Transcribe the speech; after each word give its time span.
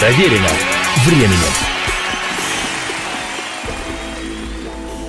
Проверено 0.00 0.48
временем. 1.04 1.52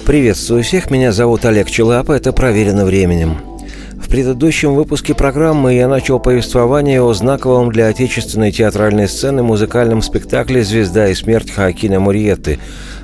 Приветствую 0.05 0.63
всех, 0.63 0.91
меня 0.91 1.13
зовут 1.13 1.45
Олег 1.45 1.69
Челапа, 1.69 2.11
это 2.11 2.33
«Проверено 2.33 2.83
временем». 2.83 3.37
В 3.95 4.09
предыдущем 4.09 4.75
выпуске 4.75 5.15
программы 5.15 5.75
я 5.75 5.87
начал 5.87 6.19
повествование 6.19 7.01
о 7.01 7.13
знаковом 7.13 7.71
для 7.71 7.87
отечественной 7.87 8.51
театральной 8.51 9.07
сцены 9.07 9.43
музыкальном 9.43 10.01
спектакле 10.01 10.61
«Звезда 10.61 11.07
и 11.07 11.13
смерть» 11.13 11.51
Хаакина 11.51 12.01
Мурьетты, 12.01 12.59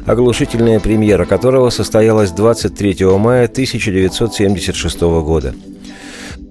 оглушительная 0.06 0.82
премьера 0.82 1.24
которого 1.24 1.70
состоялась 1.70 2.32
23 2.32 3.06
мая 3.18 3.46
1976 3.46 5.00
года– 5.00 5.56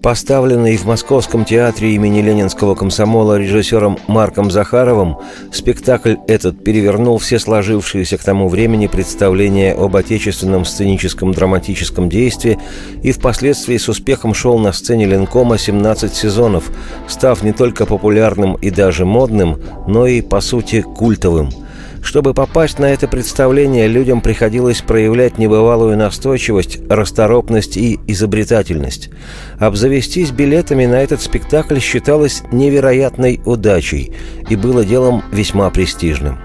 Поставленный 0.02 0.76
в 0.76 0.84
Московском 0.84 1.44
театре 1.44 1.94
имени 1.94 2.20
Ленинского 2.20 2.74
комсомола 2.74 3.38
режиссером 3.38 3.98
Марком 4.06 4.50
Захаровым, 4.50 5.16
спектакль 5.52 6.16
этот 6.28 6.62
перевернул 6.62 7.18
все 7.18 7.38
сложившиеся 7.38 8.16
к 8.16 8.23
тому 8.23 8.48
времени 8.48 8.87
представления 8.87 9.73
об 9.73 9.96
отечественном 9.96 10.64
сценическом 10.64 11.32
драматическом 11.32 12.09
действии 12.09 12.59
и 13.02 13.12
впоследствии 13.12 13.77
с 13.77 13.88
успехом 13.88 14.32
шел 14.32 14.59
на 14.59 14.73
сцене 14.73 15.06
Ленкома 15.06 15.59
17 15.59 16.15
сезонов, 16.15 16.70
став 17.09 17.42
не 17.42 17.52
только 17.52 17.87
популярным 17.87 18.54
и 18.54 18.70
даже 18.70 19.04
модным, 19.04 19.60
но 19.88 20.06
и, 20.06 20.20
по 20.20 20.40
сути, 20.40 20.82
культовым– 20.82 21.51
чтобы 22.06 22.34
попасть 22.34 22.78
на 22.78 22.87
это 22.87 23.09
представление, 23.09 23.88
людям 23.88 24.20
приходилось 24.20 24.80
проявлять 24.80 25.38
небывалую 25.38 25.98
настойчивость, 25.98 26.79
расторопность 26.88 27.77
и 27.77 27.98
изобретательность. 28.06 29.10
Обзавестись 29.59 30.30
билетами 30.30 30.87
на 30.87 31.02
этот 31.02 31.20
спектакль 31.20 31.80
считалось 31.80 32.45
невероятной 32.52 33.41
удачей 33.45 34.12
и 34.48 34.55
было 34.55 34.84
делом 34.84 35.24
весьма 35.32 35.68
престижным. 35.71 36.38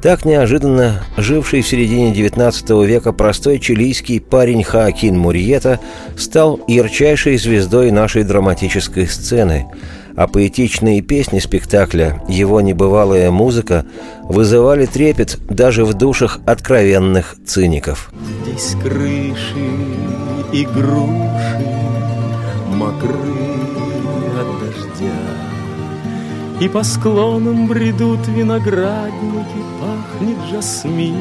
Так 0.00 0.24
неожиданно 0.24 1.02
живший 1.18 1.60
в 1.60 1.68
середине 1.68 2.12
XIX 2.14 2.86
века 2.86 3.12
простой 3.12 3.58
чилийский 3.58 4.18
парень 4.18 4.62
Хаакин 4.62 5.18
Мурьета 5.18 5.78
стал 6.16 6.58
ярчайшей 6.66 7.36
звездой 7.36 7.90
нашей 7.90 8.24
драматической 8.24 9.06
сцены– 9.06 9.66
а 10.16 10.26
поэтичные 10.26 11.02
песни 11.02 11.38
спектакля, 11.38 12.22
его 12.26 12.60
небывалая 12.62 13.30
музыка 13.30 13.84
вызывали 14.22 14.86
трепет 14.86 15.38
даже 15.48 15.84
в 15.84 15.94
душах 15.94 16.40
откровенных 16.46 17.36
циников. 17.44 18.10
Здесь 18.42 18.74
крыши 18.82 19.70
и 20.52 20.64
груши 20.64 21.76
мокры 22.68 23.10
от 24.40 24.60
дождя, 24.60 25.12
И 26.60 26.68
по 26.68 26.82
склонам 26.82 27.66
бредут 27.66 28.26
виноградники, 28.28 29.60
пахнет 29.80 30.38
жасмином. 30.50 31.16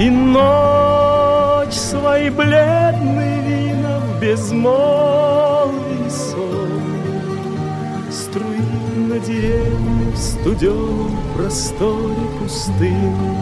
И 0.00 0.08
ночь 0.08 1.74
свои 1.74 2.30
бледные 2.30 3.77
вина 4.20 5.66
в 5.66 5.70
безмолвие 5.70 6.08
на 9.08 9.18
деревне 9.18 10.12
в 10.12 10.16
студеном 10.16 11.16
просторе 11.36 12.14
пустынном. 12.38 13.36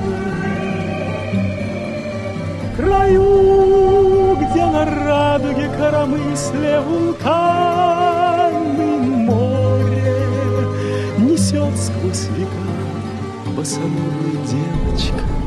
Краю, 2.77 4.36
где 4.36 4.66
на 4.66 4.84
радуге 4.84 5.68
коромысле 5.78 6.80
вулканы 6.80 8.18
море 9.27 10.66
несет 11.18 11.77
сквозь 11.78 12.28
века 12.36 12.50
босоногую 13.56 14.39
девочка 14.46 15.45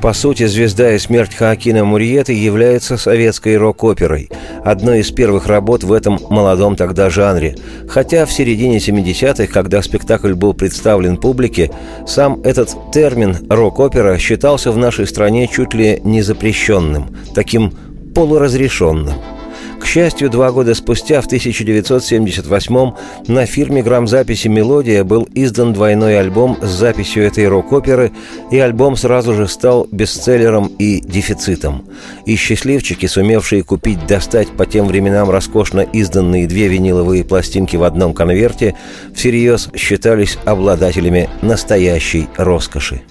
По 0.00 0.12
сути, 0.12 0.46
«Звезда 0.46 0.94
и 0.94 0.98
смерть» 0.98 1.34
Хаакина 1.34 1.84
Мурьеты 1.84 2.32
является 2.32 2.96
советской 2.96 3.56
рок-оперой, 3.56 4.30
одной 4.64 5.00
из 5.00 5.10
первых 5.10 5.48
работ 5.48 5.82
в 5.82 5.92
этом 5.92 6.20
молодом 6.30 6.76
тогда 6.76 7.10
жанре. 7.10 7.56
Хотя 7.88 8.24
в 8.24 8.32
середине 8.32 8.78
70-х, 8.78 9.52
когда 9.52 9.82
спектакль 9.82 10.34
был 10.34 10.54
представлен 10.54 11.16
публике, 11.16 11.72
сам 12.06 12.40
этот 12.42 12.76
термин 12.92 13.38
«рок-опера» 13.50 14.18
считался 14.18 14.70
в 14.70 14.76
нашей 14.76 15.06
стране 15.06 15.48
чуть 15.48 15.74
ли 15.74 16.00
не 16.04 16.22
запрещенным, 16.22 17.16
таким 17.34 17.72
полуразрешенным– 18.14 19.14
к 19.80 19.86
счастью, 19.86 20.28
два 20.28 20.50
года 20.52 20.74
спустя, 20.74 21.20
в 21.20 21.28
1978-м, 21.28 22.94
на 23.28 23.46
фирме 23.46 23.82
грамзаписи 23.82 24.48
«Мелодия» 24.48 25.04
был 25.04 25.28
издан 25.34 25.72
двойной 25.72 26.18
альбом 26.18 26.58
с 26.60 26.68
записью 26.68 27.24
этой 27.24 27.48
рок-оперы, 27.48 28.12
и 28.50 28.58
альбом 28.58 28.96
сразу 28.96 29.34
же 29.34 29.48
стал 29.48 29.86
бестселлером 29.90 30.66
и 30.78 31.00
дефицитом. 31.00 31.84
И 32.26 32.36
счастливчики, 32.36 33.06
сумевшие 33.06 33.62
купить 33.62 34.06
достать 34.06 34.48
по 34.48 34.66
тем 34.66 34.86
временам 34.86 35.30
роскошно 35.30 35.80
изданные 35.80 36.46
две 36.46 36.68
виниловые 36.68 37.24
пластинки 37.24 37.76
в 37.76 37.84
одном 37.84 38.14
конверте, 38.14 38.74
всерьез 39.14 39.70
считались 39.74 40.38
обладателями 40.44 41.28
настоящей 41.42 42.28
роскоши. 42.36 43.02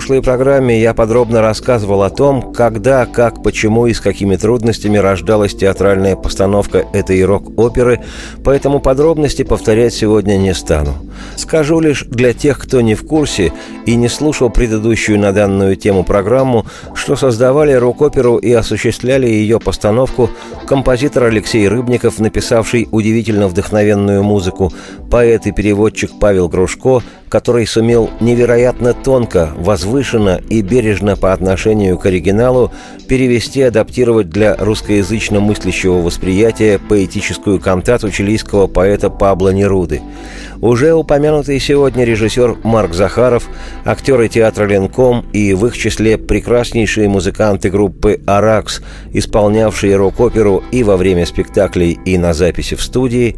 Прошлой 0.00 0.22
программе 0.22 0.80
я 0.80 0.94
подробно 0.94 1.42
рассказывал 1.42 2.02
о 2.04 2.08
том, 2.08 2.54
когда, 2.54 3.04
как, 3.04 3.42
почему 3.42 3.86
и 3.86 3.92
с 3.92 4.00
какими 4.00 4.36
трудностями 4.36 4.96
рождалась 4.96 5.54
театральная 5.54 6.16
постановка 6.16 6.86
этой 6.94 7.22
рок-оперы, 7.22 8.00
поэтому 8.42 8.80
подробности 8.80 9.42
повторять 9.42 9.92
сегодня 9.92 10.38
не 10.38 10.54
стану. 10.54 10.94
Скажу 11.36 11.80
лишь 11.80 12.04
для 12.08 12.32
тех, 12.32 12.58
кто 12.58 12.80
не 12.80 12.94
в 12.94 13.06
курсе 13.06 13.52
и 13.86 13.94
не 13.94 14.08
слушал 14.08 14.50
предыдущую 14.50 15.18
на 15.18 15.32
данную 15.32 15.76
тему 15.76 16.04
программу, 16.04 16.66
что 16.94 17.16
создавали 17.16 17.72
рок-оперу 17.72 18.36
и 18.36 18.52
осуществляли 18.52 19.26
ее 19.26 19.58
постановку 19.60 20.30
композитор 20.66 21.24
Алексей 21.24 21.66
Рыбников, 21.68 22.18
написавший 22.18 22.88
удивительно 22.90 23.48
вдохновенную 23.48 24.22
музыку, 24.22 24.72
поэт 25.10 25.46
и 25.46 25.52
переводчик 25.52 26.10
Павел 26.20 26.48
Грушко, 26.48 27.02
который 27.28 27.66
сумел 27.66 28.10
невероятно 28.20 28.92
тонко, 28.92 29.50
возвышенно 29.56 30.40
и 30.48 30.62
бережно 30.62 31.16
по 31.16 31.32
отношению 31.32 31.96
к 31.96 32.06
оригиналу 32.06 32.72
перевести 33.08 33.60
и 33.60 33.64
адаптировать 33.64 34.30
для 34.30 34.56
русскоязычно 34.56 35.40
мыслящего 35.40 36.02
восприятия 36.02 36.78
поэтическую 36.78 37.60
кантату 37.60 38.10
чилийского 38.10 38.66
поэта 38.66 39.10
Пабло 39.10 39.50
Неруды. 39.50 40.02
Уже 40.60 40.92
упомянутый 40.92 41.58
сегодня 41.58 42.04
режиссер 42.04 42.58
Марк 42.64 42.92
Захаров, 42.92 43.48
актеры 43.86 44.28
театра 44.28 44.66
«Ленком» 44.66 45.24
и 45.32 45.54
в 45.54 45.66
их 45.66 45.76
числе 45.76 46.18
прекраснейшие 46.18 47.08
музыканты 47.08 47.70
группы 47.70 48.20
«Аракс», 48.26 48.82
исполнявшие 49.14 49.96
рок-оперу 49.96 50.62
и 50.70 50.82
во 50.82 50.98
время 50.98 51.24
спектаклей, 51.24 51.98
и 52.04 52.18
на 52.18 52.34
записи 52.34 52.76
в 52.76 52.82
студии, 52.82 53.36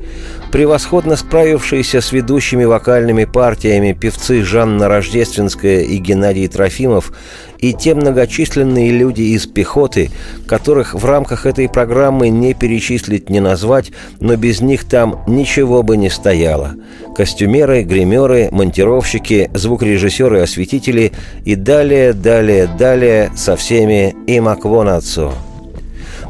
превосходно 0.50 1.14
справившиеся 1.14 2.00
с 2.00 2.10
ведущими 2.10 2.64
вокальными 2.64 3.24
партиями 3.24 3.92
певцы 3.92 4.42
Жанна 4.42 4.88
Рождественская 4.88 5.82
и 5.82 5.98
Геннадий 5.98 6.48
Трофимов 6.48 7.12
и 7.62 7.72
те 7.72 7.94
многочисленные 7.94 8.90
люди 8.90 9.22
из 9.22 9.46
пехоты, 9.46 10.10
которых 10.46 10.94
в 10.94 11.04
рамках 11.06 11.46
этой 11.46 11.68
программы 11.68 12.28
не 12.28 12.52
перечислить, 12.52 13.30
не 13.30 13.40
назвать, 13.40 13.92
но 14.20 14.36
без 14.36 14.60
них 14.60 14.84
там 14.84 15.22
ничего 15.26 15.82
бы 15.82 15.96
не 15.96 16.10
стояло. 16.10 16.74
Костюмеры, 17.16 17.84
гримеры, 17.84 18.48
монтировщики, 18.50 19.50
звукорежиссеры, 19.54 20.40
осветители 20.40 21.12
и 21.44 21.54
далее, 21.54 22.12
далее, 22.12 22.68
далее 22.78 23.30
со 23.36 23.56
всеми 23.56 24.14
и 24.26 24.40
Маквонацу. 24.40 25.32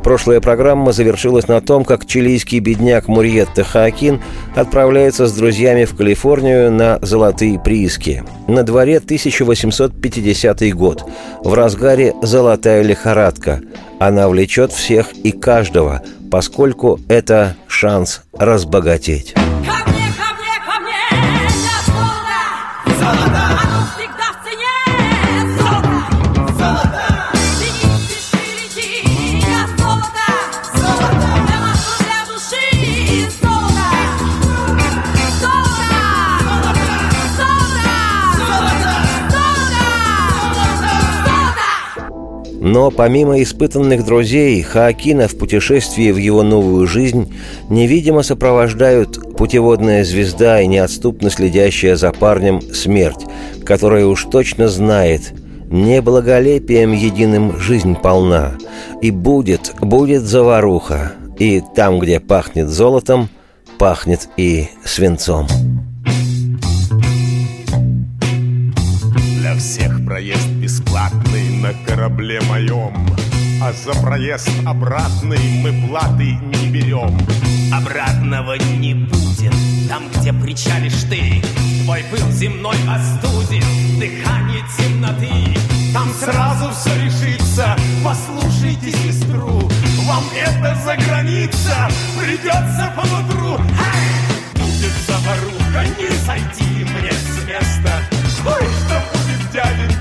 Прошлая 0.03 0.41
программа 0.41 0.93
завершилась 0.93 1.49
на 1.49 1.61
том, 1.61 1.85
как 1.85 2.07
чилийский 2.07 2.59
бедняк 2.59 3.09
Мурьетта 3.09 3.63
Хаакин 3.63 4.21
отправляется 4.55 5.27
с 5.27 5.33
друзьями 5.33 5.85
в 5.85 5.97
Калифорнию 5.97 6.73
на 6.73 6.99
золотые 7.03 7.61
прииски. 7.61 8.25
На 8.49 8.65
дворе 8.65 8.99
1850 8.99 10.75
год. 10.75 11.05
В 11.45 11.55
разгаре 11.55 12.15
золотая 12.21 12.83
лихорадка. 12.83 13.61
Она 14.01 14.29
влечет 14.29 14.73
всех 14.73 15.13
и 15.13 15.31
каждого, 15.31 16.03
поскольку 16.31 16.99
это 17.09 17.57
шанс 17.69 18.23
разбогатеть. 18.37 19.35
Но 42.73 42.91
помимо 42.91 43.43
испытанных 43.43 44.03
друзей, 44.03 44.63
Хаакина 44.63 45.29
в 45.29 45.37
путешествии 45.37 46.11
в 46.11 46.17
его 46.17 46.43
новую 46.43 46.87
жизнь 46.87 47.31
невидимо 47.69 48.23
сопровождают 48.23 49.37
путеводная 49.37 50.05
звезда 50.05 50.59
и 50.63 50.67
неотступно 50.67 51.29
следящая 51.29 51.97
за 51.97 52.13
парнем 52.13 52.63
смерть, 52.63 53.27
которая 53.67 54.07
уж 54.07 54.25
точно 54.25 54.69
знает, 54.69 55.35
не 55.69 56.01
благолепием 56.01 56.93
единым 56.93 57.59
жизнь 57.59 57.95
полна, 57.95 58.55
и 59.03 59.11
будет, 59.11 59.75
будет 59.83 60.23
заваруха, 60.23 61.13
и 61.39 61.63
там, 61.77 61.99
где 61.99 62.21
пахнет 62.21 62.71
золотом, 62.71 63.29
пахнет 63.79 64.31
и 64.39 64.69
свинцом. 64.83 65.47
Для 69.37 69.55
всех 69.57 70.03
проезд 70.07 70.52
бесплатный 70.83 71.49
на 71.59 71.73
корабле 71.87 72.41
моем. 72.43 72.93
А 73.63 73.73
за 73.73 73.93
проезд 74.01 74.51
обратный 74.67 75.39
мы 75.63 75.73
платы 75.87 76.33
не 76.35 76.69
берем. 76.69 77.17
Обратного 77.73 78.55
не 78.55 78.95
будет 78.95 79.55
Там, 79.89 80.03
где 80.15 80.33
причалишь 80.33 81.05
ты. 81.09 81.43
Твой 81.85 82.05
пыл 82.11 82.31
земной 82.31 82.77
остудит 82.89 83.65
Дыхание 83.99 84.63
темноты. 84.77 85.59
Там 85.95 86.13
сразу 86.13 86.71
все 86.73 86.95
решится 87.03 87.77
Послушайте 88.05 88.91
сестру. 88.93 89.71
Вам 90.07 90.25
это 90.37 90.77
за 90.85 90.97
граница 90.97 91.89
Придется 92.21 92.93
по 92.97 93.07
нутру. 93.07 93.59
Будет 94.55 94.93
заваруха, 95.07 95.87
не 95.99 96.11
сойти 96.27 96.85
мне 96.85 97.13
с 97.13 97.47
места. 97.47 98.03
Ой, 98.45 98.55
что 98.55 99.01
будет, 99.13 99.53
дяденька, 99.53 99.92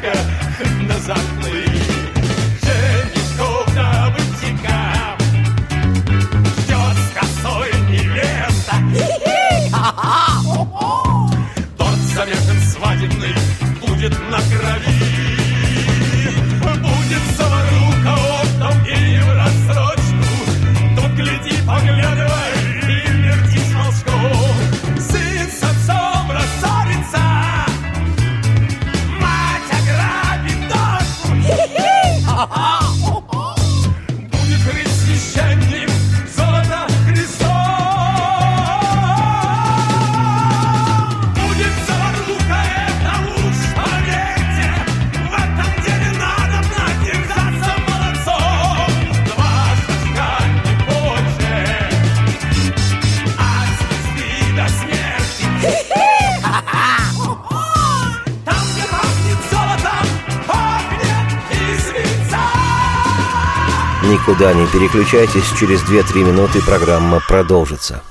Никуда 64.41 64.59
не 64.59 64.65
переключайтесь, 64.65 65.43
через 65.59 65.83
2-3 65.83 66.23
минуты 66.23 66.63
программа 66.63 67.19
продолжится. 67.27 68.01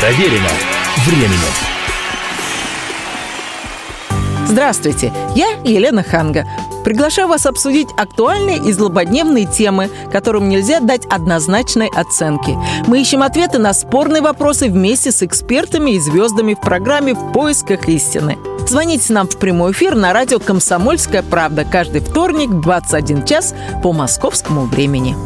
Проверено 0.00 0.48
временем. 1.06 1.38
Здравствуйте, 4.44 5.12
я 5.36 5.50
Елена 5.62 6.02
Ханга. 6.02 6.48
Приглашаю 6.86 7.26
вас 7.26 7.46
обсудить 7.46 7.88
актуальные 7.96 8.58
и 8.58 8.72
злободневные 8.72 9.44
темы, 9.44 9.90
которым 10.12 10.48
нельзя 10.48 10.78
дать 10.78 11.04
однозначной 11.06 11.88
оценки. 11.88 12.56
Мы 12.86 13.00
ищем 13.00 13.24
ответы 13.24 13.58
на 13.58 13.74
спорные 13.74 14.22
вопросы 14.22 14.68
вместе 14.70 15.10
с 15.10 15.20
экспертами 15.20 15.90
и 15.90 15.98
звездами 15.98 16.54
в 16.54 16.60
программе 16.60 17.14
«В 17.14 17.32
поисках 17.32 17.88
истины». 17.88 18.38
Звоните 18.68 19.12
нам 19.14 19.26
в 19.26 19.36
прямой 19.36 19.72
эфир 19.72 19.96
на 19.96 20.12
радио 20.12 20.38
«Комсомольская 20.38 21.24
правда» 21.24 21.64
каждый 21.64 22.02
вторник 22.02 22.50
в 22.50 22.60
21 22.60 23.24
час 23.24 23.52
по 23.82 23.92
московскому 23.92 24.66
времени. 24.66 25.16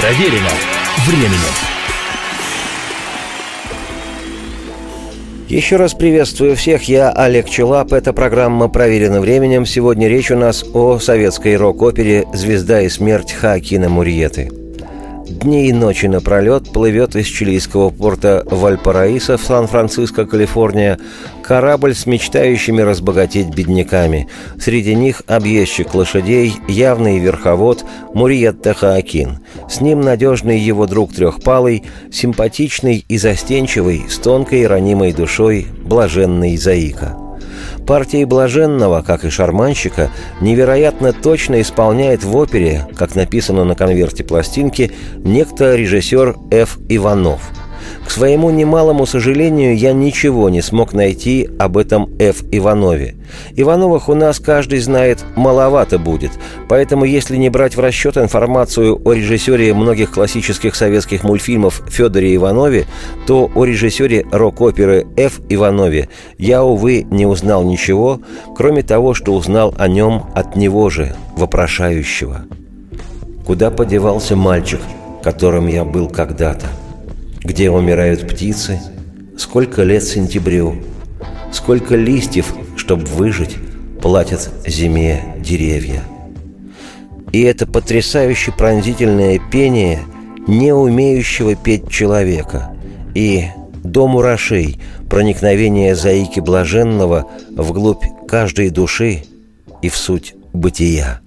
Проверено 0.00 0.48
временем. 1.06 1.67
Еще 5.48 5.76
раз 5.76 5.94
приветствую 5.94 6.56
всех, 6.56 6.88
я 6.90 7.10
Олег 7.10 7.48
Челап, 7.48 7.94
эта 7.94 8.12
программа 8.12 8.68
«Проверена 8.68 9.18
временем». 9.18 9.64
Сегодня 9.64 10.06
речь 10.06 10.30
у 10.30 10.36
нас 10.36 10.62
о 10.74 10.98
советской 10.98 11.56
рок-опере 11.56 12.26
«Звезда 12.34 12.82
и 12.82 12.90
смерть» 12.90 13.32
Хаакина 13.32 13.88
Мурьеты. 13.88 14.50
Дни 15.26 15.70
и 15.70 15.72
ночи 15.72 16.04
напролет 16.04 16.70
плывет 16.70 17.16
из 17.16 17.26
чилийского 17.28 17.88
порта 17.88 18.42
Вальпараиса 18.44 19.38
в 19.38 19.42
Сан-Франциско, 19.42 20.26
Калифорния, 20.26 20.98
корабль 21.48 21.94
с 21.94 22.04
мечтающими 22.04 22.82
разбогатеть 22.82 23.48
бедняками. 23.48 24.28
Среди 24.60 24.94
них 24.94 25.22
объездчик 25.26 25.94
лошадей, 25.94 26.52
явный 26.68 27.18
верховод 27.18 27.86
Мурьетта 28.12 28.74
Хаакин. 28.74 29.38
С 29.66 29.80
ним 29.80 30.02
надежный 30.02 30.58
его 30.58 30.86
друг 30.86 31.14
Трехпалый, 31.14 31.84
симпатичный 32.12 33.02
и 33.08 33.16
застенчивый, 33.16 34.04
с 34.10 34.18
тонкой 34.18 34.66
ранимой 34.66 35.14
душой, 35.14 35.66
блаженный 35.84 36.58
Заика. 36.58 37.16
Партии 37.86 38.24
блаженного, 38.24 39.00
как 39.00 39.24
и 39.24 39.30
шарманщика, 39.30 40.10
невероятно 40.42 41.14
точно 41.14 41.62
исполняет 41.62 42.24
в 42.24 42.36
опере, 42.36 42.86
как 42.94 43.14
написано 43.14 43.64
на 43.64 43.74
конверте 43.74 44.22
пластинки, 44.22 44.92
некто 45.16 45.74
режиссер 45.74 46.36
Ф. 46.50 46.78
Иванов. 46.90 47.40
К 48.08 48.10
своему 48.10 48.48
немалому 48.48 49.04
сожалению, 49.04 49.76
я 49.76 49.92
ничего 49.92 50.48
не 50.48 50.62
смог 50.62 50.94
найти 50.94 51.46
об 51.58 51.76
этом 51.76 52.08
Ф. 52.18 52.42
Иванове. 52.50 53.16
Ивановых 53.54 54.08
у 54.08 54.14
нас 54.14 54.40
каждый 54.40 54.78
знает 54.78 55.22
маловато 55.36 55.98
будет, 55.98 56.30
поэтому 56.70 57.04
если 57.04 57.36
не 57.36 57.50
брать 57.50 57.76
в 57.76 57.80
расчет 57.80 58.16
информацию 58.16 58.98
о 59.04 59.12
режиссере 59.12 59.74
многих 59.74 60.10
классических 60.10 60.74
советских 60.74 61.22
мультфильмов 61.22 61.82
Федоре 61.86 62.34
Иванове, 62.34 62.86
то 63.26 63.50
о 63.54 63.64
режиссере 63.66 64.24
рок-оперы 64.32 65.06
Ф. 65.18 65.40
Иванове 65.50 66.08
я, 66.38 66.64
увы, 66.64 67.06
не 67.10 67.26
узнал 67.26 67.62
ничего, 67.62 68.22
кроме 68.56 68.82
того, 68.82 69.12
что 69.12 69.34
узнал 69.34 69.74
о 69.76 69.86
нем 69.86 70.24
от 70.34 70.56
него 70.56 70.88
же, 70.88 71.14
вопрошающего. 71.36 72.46
Куда 73.44 73.70
подевался 73.70 74.34
мальчик, 74.34 74.80
которым 75.22 75.66
я 75.66 75.84
был 75.84 76.08
когда-то? 76.08 76.68
Где 77.48 77.70
умирают 77.70 78.28
птицы? 78.28 78.78
Сколько 79.38 79.82
лет 79.82 80.04
сентябрю? 80.04 80.82
Сколько 81.50 81.96
листьев, 81.96 82.52
чтоб 82.76 83.00
выжить, 83.00 83.56
платят 84.02 84.50
зиме 84.66 85.34
деревья? 85.38 86.02
И 87.32 87.40
это 87.40 87.66
потрясающе 87.66 88.52
пронзительное 88.52 89.40
пение 89.50 90.00
не 90.46 90.74
умеющего 90.74 91.54
петь 91.54 91.88
человека. 91.88 92.76
И 93.14 93.46
до 93.82 94.08
мурашей, 94.08 94.78
проникновение 95.08 95.94
заики 95.96 96.40
блаженного 96.40 97.30
вглубь 97.56 98.04
каждой 98.28 98.68
души 98.68 99.22
и 99.80 99.88
в 99.88 99.96
суть 99.96 100.34
бытия. 100.52 101.22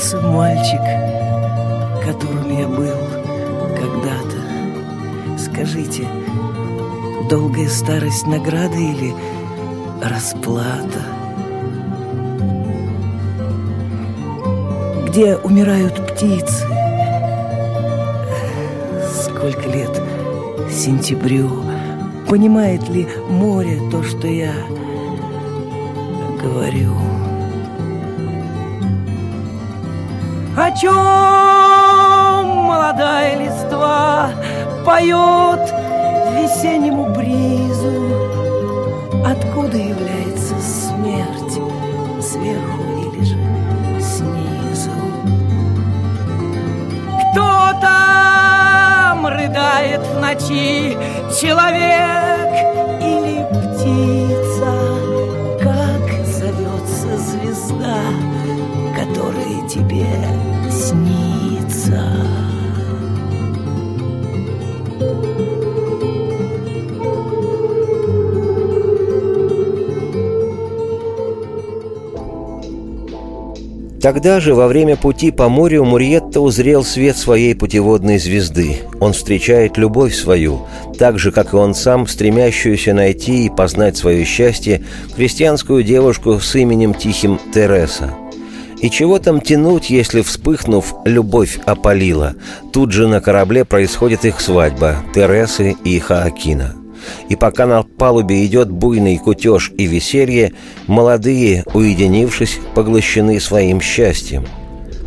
Подевался 0.00 0.20
мальчик, 0.20 0.80
которым 2.04 2.58
я 2.58 2.66
был 2.66 2.96
когда-то? 3.76 5.38
Скажите, 5.38 6.06
долгая 7.28 7.68
старость 7.68 8.26
награда 8.26 8.76
или 8.76 9.14
расплата? 10.02 11.00
Где 15.08 15.36
умирают 15.36 15.94
птицы? 16.12 16.66
Сколько 19.22 19.68
лет 19.68 20.00
сентябрю? 20.70 21.50
Понимает 22.28 22.88
ли 22.88 23.08
море 23.28 23.80
то, 23.90 24.02
что 24.02 24.28
я 24.28 24.52
говорю? 26.40 26.94
О 30.62 30.70
чем 30.72 30.90
молодая 32.66 33.34
листва 33.38 34.28
поет 34.84 35.72
весеннему 36.34 37.06
бризу? 37.14 37.90
Откуда 39.24 39.78
является 39.78 40.54
смерть, 40.60 41.54
сверху 42.22 42.82
или 42.98 43.24
же 43.24 43.38
снизу? 44.02 44.90
Кто 47.32 47.72
там 47.80 49.26
рыдает 49.28 50.02
в 50.02 50.20
ночи, 50.20 50.94
человек 51.40 52.39
тебе 59.72 60.04
снится. 60.68 62.02
Тогда 74.02 74.40
же, 74.40 74.54
во 74.54 74.66
время 74.66 74.96
пути 74.96 75.30
по 75.30 75.48
морю, 75.48 75.84
Мурьетта 75.84 76.40
узрел 76.40 76.82
свет 76.82 77.16
своей 77.16 77.54
путеводной 77.54 78.18
звезды. 78.18 78.78
Он 78.98 79.12
встречает 79.12 79.76
любовь 79.76 80.14
свою, 80.14 80.66
так 80.98 81.18
же, 81.18 81.30
как 81.30 81.52
и 81.52 81.56
он 81.56 81.74
сам, 81.74 82.08
стремящуюся 82.08 82.92
найти 82.92 83.44
и 83.44 83.50
познать 83.50 83.96
свое 83.96 84.24
счастье, 84.24 84.82
крестьянскую 85.14 85.84
девушку 85.84 86.40
с 86.40 86.56
именем 86.56 86.94
тихим 86.94 87.38
Тереса. 87.54 88.14
И 88.80 88.90
чего 88.90 89.18
там 89.18 89.40
тянуть, 89.40 89.90
если, 89.90 90.22
вспыхнув, 90.22 90.94
любовь 91.04 91.58
опалила? 91.66 92.34
Тут 92.72 92.92
же 92.92 93.08
на 93.08 93.20
корабле 93.20 93.64
происходит 93.64 94.24
их 94.24 94.40
свадьба 94.40 94.96
Тересы 95.14 95.76
и 95.84 95.98
Хаакина. 95.98 96.76
И 97.28 97.36
пока 97.36 97.66
на 97.66 97.82
палубе 97.82 98.44
идет 98.44 98.70
буйный 98.70 99.18
кутеж 99.18 99.72
и 99.76 99.86
веселье, 99.86 100.52
молодые, 100.86 101.64
уединившись, 101.74 102.58
поглощены 102.74 103.38
своим 103.40 103.80
счастьем. 103.80 104.46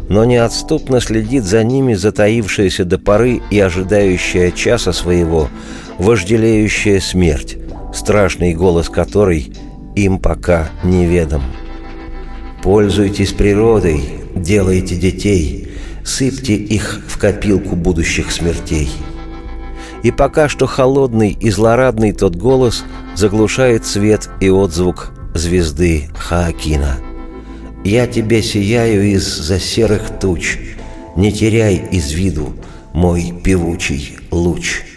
Но 0.09 0.25
неотступно 0.25 1.01
следит 1.01 1.43
за 1.43 1.63
ними 1.63 1.93
затаившаяся 1.93 2.85
до 2.85 2.99
поры 2.99 3.41
и 3.49 3.59
ожидающая 3.59 4.51
часа 4.51 4.91
своего, 4.91 5.49
вожделеющая 5.97 6.99
смерть, 6.99 7.57
страшный 7.93 8.53
голос 8.53 8.89
которой 8.89 9.51
им 9.95 10.19
пока 10.19 10.69
неведом. 10.83 11.43
Пользуйтесь 12.63 13.33
природой, 13.33 14.01
делайте 14.35 14.95
детей, 14.95 15.67
сыпьте 16.05 16.55
их 16.55 17.01
в 17.09 17.17
копилку 17.17 17.75
будущих 17.75 18.31
смертей. 18.31 18.89
И 20.01 20.11
пока 20.11 20.47
что 20.47 20.65
холодный 20.65 21.31
и 21.31 21.49
злорадный 21.49 22.13
тот 22.13 22.37
голос 22.37 22.85
заглушает 23.15 23.85
свет 23.85 24.29
и 24.39 24.49
отзвук 24.49 25.11
звезды 25.33 26.09
Хаакина. 26.15 26.99
«Я 27.83 28.07
тебе 28.07 28.41
сияю 28.41 29.11
из-за 29.11 29.59
серых 29.59 30.19
туч, 30.21 30.57
не 31.17 31.33
теряй 31.33 31.75
из 31.91 32.13
виду 32.13 32.53
мой 32.93 33.33
певучий 33.43 34.19
луч». 34.31 34.92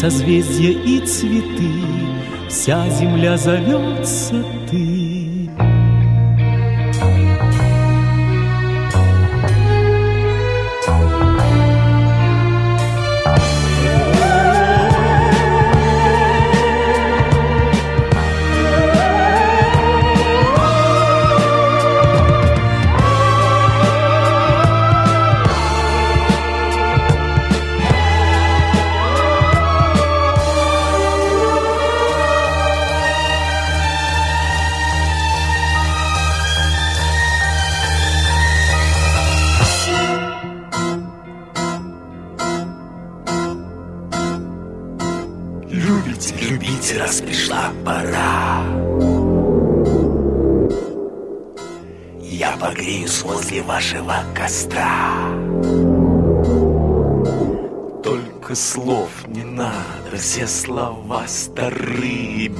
Созвездия 0.00 0.72
и 0.72 0.98
цветы, 1.00 1.70
Вся 2.48 2.88
земля 2.88 3.36
зовется 3.36 4.42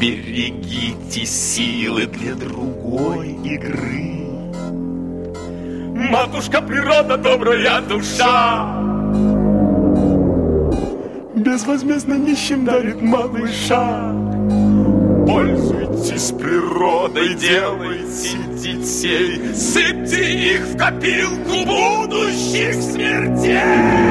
берегите 0.00 1.26
силы 1.26 2.06
для 2.06 2.34
другой 2.34 3.32
игры. 3.44 4.16
Матушка 6.10 6.62
природа, 6.62 7.18
добрая 7.18 7.82
душа, 7.82 8.80
Безвозмездно 11.34 12.14
нищим 12.14 12.64
дарит 12.64 13.00
малыша. 13.00 14.12
Пользуйтесь 15.26 16.32
природой, 16.32 17.34
делайте 17.34 18.36
детей, 18.58 19.54
сыпьте 19.54 20.54
их 20.54 20.60
в 20.62 20.76
копилку 20.76 21.64
будущих 21.64 22.74
смертей. 22.74 24.09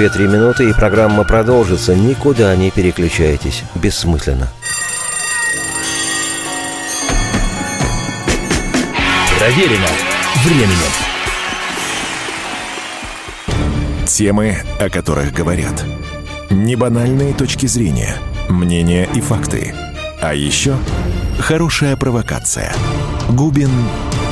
Две-три 0.00 0.28
минуты, 0.28 0.70
и 0.70 0.72
программа 0.72 1.24
продолжится. 1.24 1.94
Никуда 1.94 2.56
не 2.56 2.70
переключайтесь. 2.70 3.64
Бессмысленно. 3.74 4.48
Проверено 9.38 9.88
временем. 10.42 10.90
Темы, 14.06 14.56
о 14.80 14.88
которых 14.88 15.34
говорят. 15.34 15.84
Небанальные 16.48 17.34
точки 17.34 17.66
зрения, 17.66 18.16
мнения 18.48 19.06
и 19.14 19.20
факты. 19.20 19.74
А 20.22 20.32
еще 20.32 20.76
хорошая 21.40 21.98
провокация. 21.98 22.72
Губин 23.28 23.70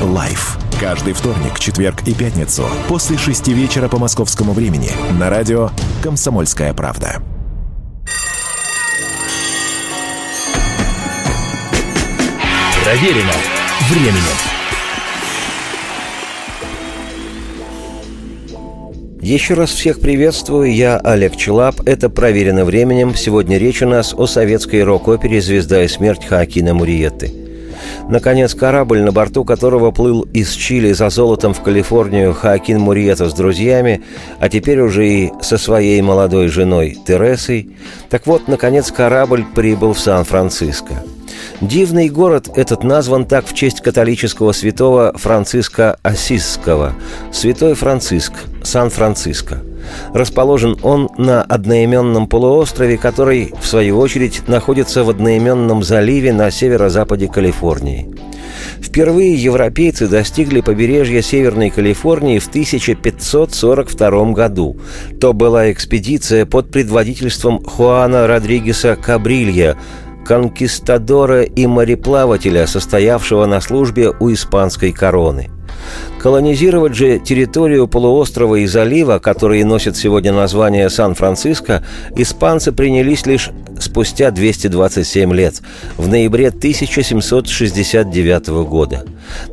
Live. 0.00 0.56
Каждый 0.80 1.12
вторник, 1.12 1.58
четверг 1.58 2.06
и 2.06 2.14
пятницу 2.14 2.64
после 2.86 3.18
шести 3.18 3.52
вечера 3.52 3.88
по 3.88 3.98
московскому 3.98 4.52
времени 4.52 4.90
на 5.18 5.28
радио 5.28 5.70
«Комсомольская 6.04 6.72
правда». 6.72 7.20
Проверено 12.84 13.32
временем. 13.90 14.22
Еще 19.20 19.54
раз 19.54 19.70
всех 19.70 20.00
приветствую, 20.00 20.72
я 20.72 20.96
Олег 20.98 21.36
Челап, 21.36 21.80
это 21.86 22.08
«Проверено 22.08 22.64
временем». 22.64 23.16
Сегодня 23.16 23.58
речь 23.58 23.82
у 23.82 23.88
нас 23.88 24.14
о 24.14 24.28
советской 24.28 24.84
рок-опере 24.84 25.40
«Звезда 25.40 25.82
и 25.82 25.88
смерть» 25.88 26.24
Хаакина 26.24 26.72
Муриетты. 26.72 27.47
Наконец, 28.08 28.54
корабль, 28.54 29.02
на 29.02 29.12
борту 29.12 29.44
которого 29.44 29.90
плыл 29.90 30.22
из 30.32 30.52
Чили 30.52 30.92
за 30.92 31.10
золотом 31.10 31.52
в 31.52 31.60
Калифорнию 31.62 32.32
Хаакин 32.32 32.80
Мурьета 32.80 33.28
с 33.28 33.34
друзьями, 33.34 34.02
а 34.40 34.48
теперь 34.48 34.80
уже 34.80 35.06
и 35.06 35.32
со 35.42 35.58
своей 35.58 36.00
молодой 36.00 36.48
женой 36.48 36.96
Тересой, 37.06 37.76
так 38.08 38.26
вот, 38.26 38.48
наконец, 38.48 38.90
корабль 38.90 39.44
прибыл 39.54 39.92
в 39.92 40.00
Сан-Франциско. 40.00 40.94
Дивный 41.60 42.08
город 42.08 42.48
этот 42.54 42.82
назван 42.82 43.26
так 43.26 43.44
в 43.46 43.52
честь 43.52 43.80
католического 43.80 44.52
святого 44.52 45.12
Франциска 45.16 45.98
Осисского, 46.02 46.94
Святой 47.30 47.74
Франциск, 47.74 48.32
Сан-Франциско. 48.62 49.60
Расположен 50.12 50.77
он 50.83 51.09
на 51.16 51.42
одноименном 51.42 52.27
полуострове, 52.27 52.96
который, 52.96 53.53
в 53.61 53.66
свою 53.66 53.98
очередь, 53.98 54.42
находится 54.48 55.05
в 55.05 55.11
одноименном 55.11 55.83
заливе 55.83 56.33
на 56.33 56.51
северо-западе 56.51 57.29
Калифорнии. 57.29 58.09
Впервые 58.81 59.35
европейцы 59.35 60.09
достигли 60.09 60.61
побережья 60.61 61.22
Северной 61.22 61.70
Калифорнии 61.70 62.38
в 62.38 62.48
1542 62.48 64.33
году. 64.33 64.77
То 65.20 65.33
была 65.33 65.70
экспедиция 65.72 66.46
под 66.46 66.70
предводительством 66.70 67.62
Хуана 67.64 68.27
Родригеса 68.27 68.96
Кабрилья, 68.96 69.77
конкистадора 70.28 71.42
и 71.42 71.66
мореплавателя, 71.66 72.66
состоявшего 72.66 73.46
на 73.46 73.62
службе 73.62 74.10
у 74.20 74.30
испанской 74.30 74.92
короны– 74.92 75.48
Колонизировать 76.18 76.94
же 76.94 77.20
территорию 77.20 77.86
полуострова 77.86 78.56
и 78.56 78.66
залива, 78.66 79.20
который 79.20 79.62
носит 79.62 79.96
сегодня 79.96 80.32
название 80.32 80.90
Сан-Франциско, 80.90 81.84
испанцы 82.16 82.72
принялись 82.72 83.24
лишь 83.24 83.50
спустя 83.82 84.30
227 84.30 85.34
лет, 85.34 85.60
в 85.96 86.08
ноябре 86.08 86.48
1769 86.48 88.48
года. 88.68 89.04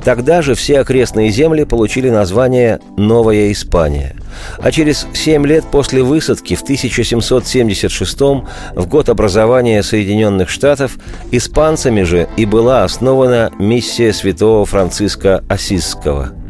Тогда 0.04 0.42
же 0.42 0.56
все 0.56 0.80
окрестные 0.80 1.32
земли 1.32 1.64
получили 1.64 2.10
название 2.10 2.80
«Новая 2.98 3.52
Испания». 3.52 4.16
А 4.60 4.72
через 4.72 5.08
семь 5.14 5.48
лет 5.48 5.64
после 5.72 6.04
высадки 6.04 6.56
в 6.56 6.62
1776 6.62 8.20
в 8.20 8.88
год 8.88 9.10
образования 9.10 9.82
Соединенных 9.82 10.50
Штатов 10.50 10.98
испанцами 11.32 12.04
же 12.04 12.28
и 12.36 12.46
была 12.46 12.84
основана 12.84 13.52
миссия 13.60 14.12
святого 14.14 14.66
Франциска 14.66 15.44
Осисского– 15.48 16.34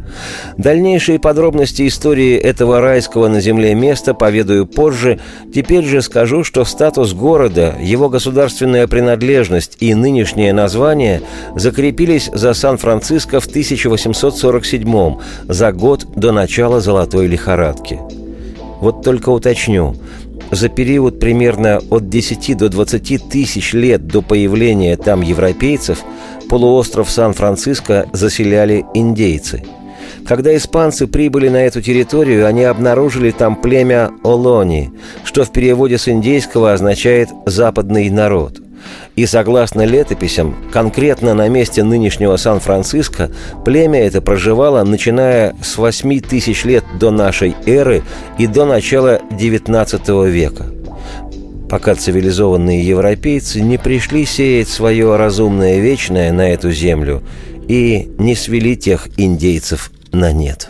Дальнейшие 0.57 1.19
подробности 1.19 1.87
истории 1.87 2.35
этого 2.35 2.79
райского 2.79 3.27
на 3.27 3.41
земле 3.41 3.75
места 3.75 4.13
поведаю 4.13 4.65
позже. 4.65 5.19
Теперь 5.53 5.83
же 5.83 6.01
скажу, 6.01 6.43
что 6.43 6.63
статус 6.65 7.13
города, 7.13 7.75
его 7.81 8.09
государственная 8.09 8.87
принадлежность 8.87 9.77
и 9.79 9.93
нынешнее 9.93 10.53
название 10.53 11.21
закрепились 11.55 12.29
за 12.33 12.53
Сан-Франциско 12.53 13.39
в 13.39 13.47
1847 13.47 15.15
за 15.47 15.71
год 15.71 16.07
до 16.15 16.31
начала 16.31 16.79
золотой 16.79 17.27
лихорадки. 17.27 17.99
Вот 18.79 19.03
только 19.03 19.29
уточню, 19.29 19.95
за 20.51 20.69
период 20.69 21.19
примерно 21.19 21.81
от 21.89 22.09
10 22.09 22.57
до 22.57 22.69
20 22.69 23.29
тысяч 23.29 23.73
лет 23.73 24.07
до 24.07 24.21
появления 24.21 24.95
там 24.95 25.21
европейцев 25.21 25.99
полуостров 26.49 27.09
Сан-Франциско 27.09 28.07
заселяли 28.13 28.85
индейцы– 28.93 29.63
когда 30.25 30.55
испанцы 30.55 31.07
прибыли 31.07 31.49
на 31.49 31.65
эту 31.65 31.81
территорию, 31.81 32.47
они 32.47 32.63
обнаружили 32.63 33.31
там 33.31 33.55
племя 33.55 34.11
Олони, 34.23 34.91
что 35.23 35.43
в 35.43 35.51
переводе 35.51 35.97
с 35.97 36.07
индейского 36.07 36.73
означает 36.73 37.29
«западный 37.45 38.09
народ». 38.09 38.59
И 39.15 39.25
согласно 39.25 39.83
летописям, 39.83 40.55
конкретно 40.71 41.33
на 41.33 41.47
месте 41.47 41.83
нынешнего 41.83 42.37
Сан-Франциско 42.37 43.31
племя 43.63 44.05
это 44.05 44.21
проживало 44.21 44.83
начиная 44.83 45.55
с 45.63 45.77
8 45.77 46.19
тысяч 46.19 46.65
лет 46.65 46.83
до 46.99 47.11
нашей 47.11 47.55
эры 47.65 48.03
и 48.37 48.45
до 48.45 48.65
начала 48.65 49.21
XIX 49.31 50.29
века 50.29 50.65
пока 51.69 51.95
цивилизованные 51.95 52.87
европейцы 52.87 53.59
не 53.59 53.77
пришли 53.77 54.25
сеять 54.25 54.69
свое 54.69 55.15
разумное 55.15 55.79
вечное 55.79 56.31
на 56.31 56.53
эту 56.53 56.71
землю 56.71 57.23
и 57.67 58.09
не 58.17 58.35
свели 58.35 58.75
тех 58.75 59.07
индейцев 59.17 59.91
на 60.11 60.31
нет. 60.31 60.67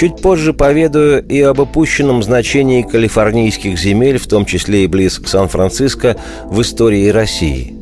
Чуть 0.00 0.16
позже 0.16 0.54
поведаю 0.54 1.22
и 1.22 1.42
об 1.42 1.60
опущенном 1.60 2.22
значении 2.22 2.80
калифорнийских 2.80 3.78
земель, 3.78 4.16
в 4.16 4.26
том 4.26 4.46
числе 4.46 4.84
и 4.84 4.86
близ 4.86 5.20
Сан-Франциско, 5.26 6.16
в 6.46 6.62
истории 6.62 7.08
России– 7.08 7.76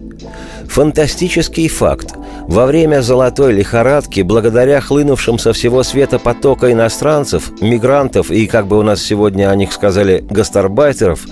Фантастический 0.68 1.66
факт. 1.68 2.14
Во 2.46 2.66
время 2.66 3.00
золотой 3.02 3.52
лихорадки, 3.52 4.20
благодаря 4.20 4.80
хлынувшим 4.80 5.38
со 5.38 5.52
всего 5.52 5.82
света 5.82 6.18
потока 6.18 6.72
иностранцев, 6.72 7.50
мигрантов 7.60 8.30
и, 8.30 8.46
как 8.46 8.66
бы 8.66 8.78
у 8.78 8.82
нас 8.82 9.02
сегодня 9.02 9.50
о 9.50 9.56
них 9.56 9.72
сказали, 9.72 10.24
гастарбайтеров, 10.28 11.26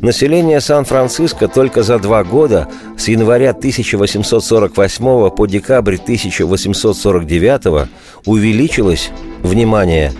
население 0.00 0.60
Сан-Франциско 0.60 1.48
только 1.48 1.82
за 1.82 1.98
два 1.98 2.24
года, 2.24 2.68
с 2.98 3.08
января 3.08 3.50
1848 3.50 5.30
по 5.30 5.46
декабрь 5.46 5.94
1849, 5.94 7.88
увеличилось, 8.26 9.10
внимание, 9.42 10.12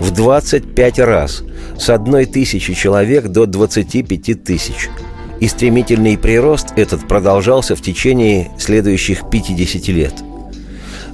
в 0.00 0.10
25 0.10 0.98
раз, 1.00 1.42
с 1.78 1.90
одной 1.90 2.26
тысячи 2.26 2.74
человек 2.74 3.28
до 3.28 3.46
25 3.46 4.44
тысяч– 4.44 4.88
и 5.40 5.48
стремительный 5.48 6.16
прирост 6.16 6.68
этот 6.76 7.06
продолжался 7.06 7.76
в 7.76 7.82
течение 7.82 8.50
следующих 8.58 9.28
50 9.30 9.88
лет. 9.88 10.14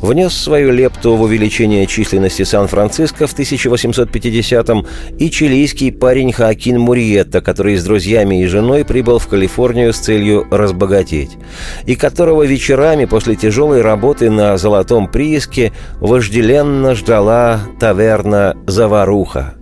Внес 0.03 0.35
свою 0.35 0.73
лепту 0.73 1.15
в 1.15 1.23
увеличение 1.23 1.87
численности 1.87 2.43
Сан-Франциско 2.43 3.29
в 3.29 3.39
1850-м 3.39 4.85
и 5.17 5.31
чилийский 5.31 5.93
парень 5.93 6.33
Хоакин 6.33 6.81
Мурьетта, 6.81 7.41
который 7.41 7.77
с 7.77 7.85
друзьями 7.85 8.43
и 8.43 8.47
женой 8.47 8.85
прибыл 8.85 9.21
в 9.21 9.29
Калифорнию 9.29 9.93
с 9.93 9.99
целью 9.99 10.45
разбогатеть, 10.51 11.39
и 11.87 11.95
которого 11.95 12.43
вечерами 12.43 13.05
после 13.05 13.37
тяжелой 13.37 13.81
работы 13.81 14.29
на 14.29 14.59
золотом 14.59 15.07
прииске 15.07 15.73
вожделенно 16.01 16.97
ждала 16.97 17.61
таверна 17.79 18.57
«Заваруха», 18.67 19.55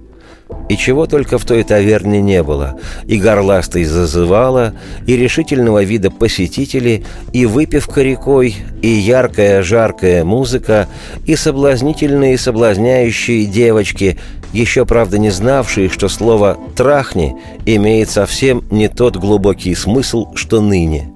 и 0.71 0.77
чего 0.77 1.07
только 1.07 1.37
в 1.37 1.45
той 1.45 1.65
таверне 1.65 2.23
не 2.23 2.45
было. 2.45 2.79
И 3.05 3.19
горластой 3.19 3.83
зазывала, 3.83 4.73
и 5.05 5.17
решительного 5.17 5.83
вида 5.83 6.13
посетители, 6.13 7.05
и 7.33 7.45
выпивка 7.45 8.03
рекой, 8.03 8.55
и 8.81 8.87
яркая 8.87 9.65
жаркая 9.65 10.23
музыка, 10.23 10.87
и 11.27 11.35
соблазнительные 11.35 12.39
соблазняющие 12.39 13.47
девочки, 13.47 14.17
еще, 14.53 14.87
правда, 14.87 15.19
не 15.19 15.31
знавшие, 15.31 15.89
что 15.89 16.09
слово 16.09 16.57
«трахни» 16.77 17.35
имеет 17.67 18.09
совсем 18.09 18.63
не 18.71 18.87
тот 18.87 19.17
глубокий 19.17 19.75
смысл, 19.75 20.29
что 20.37 20.61
ныне. 20.61 21.13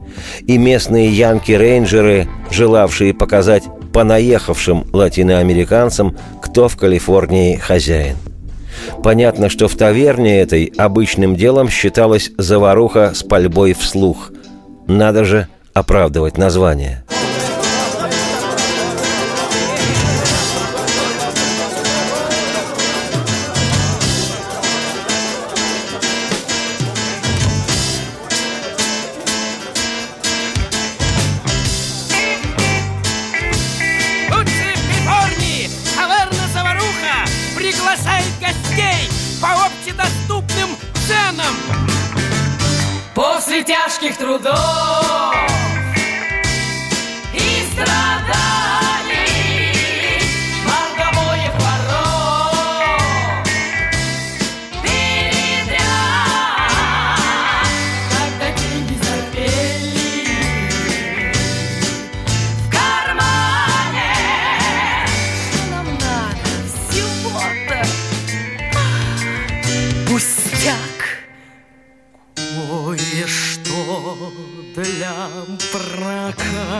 И 0.48 0.58
местные 0.58 1.10
янки-рейнджеры, 1.10 2.26
желавшие 2.50 3.14
показать 3.14 3.62
понаехавшим 3.92 4.86
латиноамериканцам, 4.92 6.16
кто 6.42 6.68
в 6.68 6.76
Калифорнии 6.76 7.54
хозяин. 7.54 8.16
Понятно, 9.02 9.48
что 9.48 9.68
в 9.68 9.76
таверне 9.76 10.40
этой 10.40 10.72
обычным 10.76 11.36
делом 11.36 11.68
считалась 11.68 12.30
заваруха 12.38 13.12
с 13.14 13.22
пальбой 13.22 13.72
вслух. 13.72 14.30
Надо 14.86 15.24
же 15.24 15.48
оправдывать 15.72 16.38
название. 16.38 17.04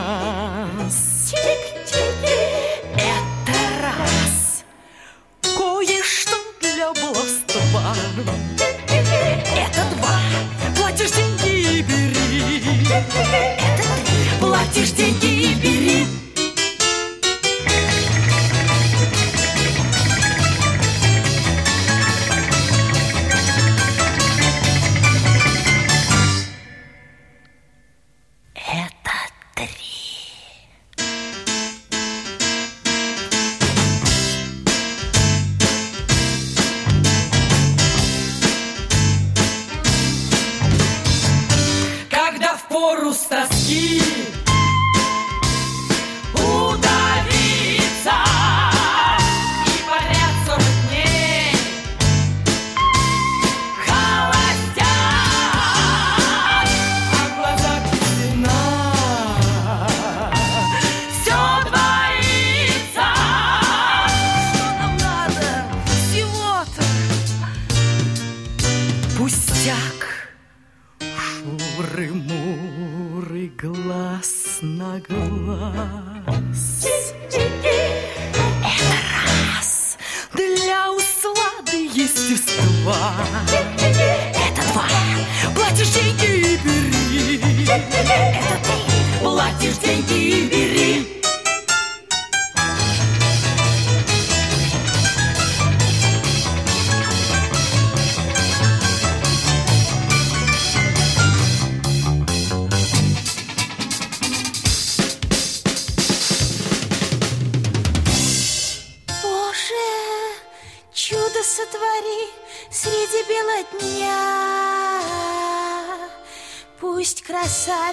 time. 0.05 0.44
Естества. 82.85 83.13
Это 84.33 84.61
два 84.71 84.83
платишь 85.55 85.89
деньги 85.89 86.25
и 86.25 86.57
бери. 86.57 87.65
Это 87.67 88.54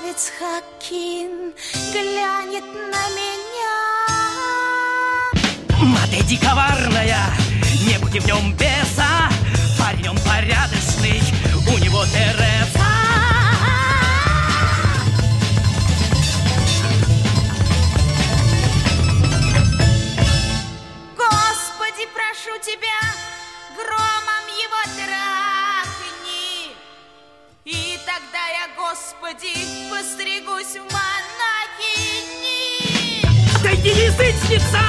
красавец 0.03 0.33
Хакин 0.39 1.53
глянет 1.93 2.65
на 2.65 3.09
меня. 3.15 3.75
Матеди 5.83 6.37
коварная, 6.37 7.19
не 7.87 7.99
будь 7.99 8.23
в 8.23 8.27
нем 8.27 8.55
беса 8.55 9.31
Парень 9.79 10.09
он 10.11 10.19
порядочный, 10.19 11.21
у 11.69 11.79
него 11.79 12.05
Тереза 12.07 12.82
Господи, 29.33 29.89
постригусь 29.91 30.77
в 30.77 30.85
монахини. 30.93 32.43
Да 33.63 33.71
не 33.71 33.89
язычница, 33.89 34.81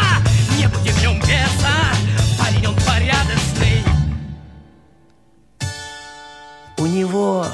не 0.58 0.68
будь 0.68 0.92
в 0.92 1.02
нем 1.02 1.20
беса 1.22 1.94
Парень 2.38 2.68
он 2.68 2.76
порядочный 2.76 3.86
У 6.78 6.86
него 6.86 7.46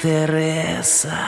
Тереса. 0.00 1.18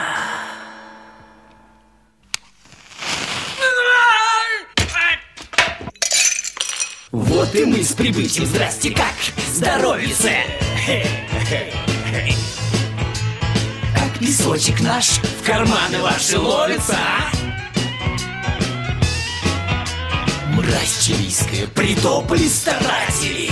Вот 7.11 7.53
и 7.55 7.65
мы 7.65 7.83
с 7.83 7.93
прибытием, 7.93 8.45
здрасте, 8.45 8.91
как 8.91 9.13
здоровится 9.47 10.31
Как 10.85 12.60
песочек 14.21 14.79
наш 14.81 15.07
в 15.07 15.43
карманы 15.45 15.99
ваши 16.01 16.37
ловится 16.37 16.95
а? 16.95 17.31
Мразь 20.49 21.05
чилийская, 21.05 21.65
притопали 21.67 22.47
старатели 22.47 23.49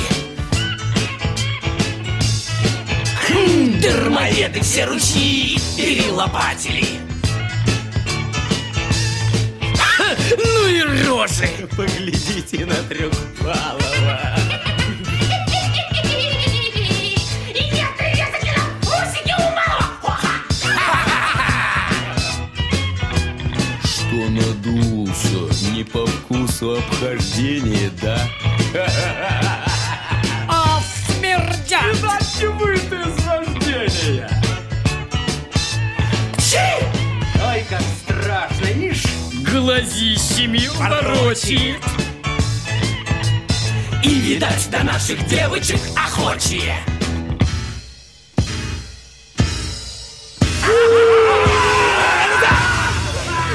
Хм, 3.27 3.79
Дармоеды 3.82 4.62
все 4.62 4.86
ручьи 4.86 5.60
перелопатили 5.75 6.86
Ха, 9.75 10.15
Ну 10.38 10.67
и 10.67 10.82
рожи! 11.08 11.49
Поглядите 11.75 12.65
на 12.65 12.75
трехпалого 12.75 14.29
по 26.60 26.65
вкусу 26.65 26.78
обхождение, 26.78 27.89
да? 28.02 28.19
А 30.48 30.82
смердят! 30.82 31.95
Иначе 32.02 32.50
вы 32.50 32.74
из 32.76 33.26
рождения! 33.26 34.30
Ой, 37.41 37.65
как 37.69 37.82
страшно, 38.04 38.65
ишь! 38.65 39.04
Глазищами 39.50 40.67
ворочит! 40.76 41.78
И, 44.04 44.10
видать, 44.19 44.69
до 44.69 44.84
наших 44.84 45.26
девочек 45.28 45.80
охочие! 45.95 46.76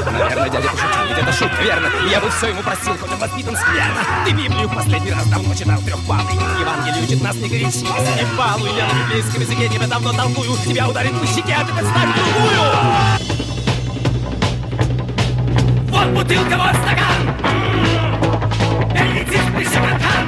Наверное, 0.07 0.49
дядя 0.49 0.69
пошутил, 0.69 1.04
ведь 1.15 1.23
это 1.23 1.33
шутка, 1.33 1.63
верно? 1.63 1.89
Я 2.11 2.21
бы 2.21 2.29
все 2.31 2.49
ему 2.49 2.63
простил, 2.63 2.97
хоть 2.97 3.11
он 3.11 3.19
воспитан 3.19 3.57
скверно. 3.57 4.01
Ты 4.25 4.33
Библию 4.33 4.69
последний 4.69 5.13
раз 5.13 5.27
давно 5.27 5.55
читал 5.55 5.81
трехпалый. 5.81 6.35
Евангелие 6.61 7.03
учит 7.03 7.23
нас 7.23 7.37
не 7.37 7.49
горячись, 7.49 7.83
не 7.83 8.37
балуй. 8.37 8.71
Я 8.77 8.87
на 8.87 9.05
библейском 9.05 9.41
языке 9.41 9.69
тебе 9.69 9.87
давно 9.87 10.13
толкую. 10.13 10.57
Тебя 10.65 10.89
ударит 10.89 11.19
по 11.19 11.27
щеке, 11.27 11.57
а 11.59 11.65
ты 11.65 11.73
представь 11.73 12.15
другую. 12.15 12.61
Вот 15.89 16.09
бутылка, 16.09 16.57
вот 16.57 16.75
стакан! 16.83 17.23
Эй, 18.95 19.13
летишь, 19.13 19.73
ты 19.73 19.81
братан! 19.81 20.25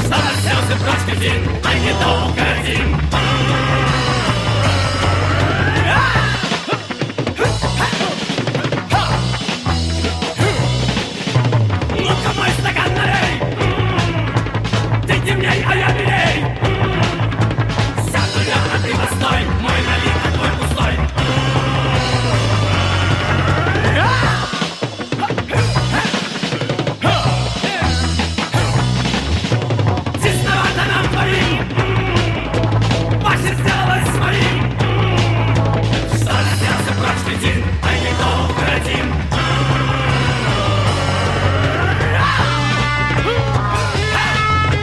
Что 0.00 0.16
на 0.16 0.32
слезы 0.42 0.74
прочь 0.84 1.16
один, 1.16 1.40
а 1.64 1.74
не 1.74 1.92
только 1.94 2.42
один! 2.60 3.31
Ты 15.42 15.48
темней, 15.48 15.64
а 15.66 15.74
я 15.74 16.31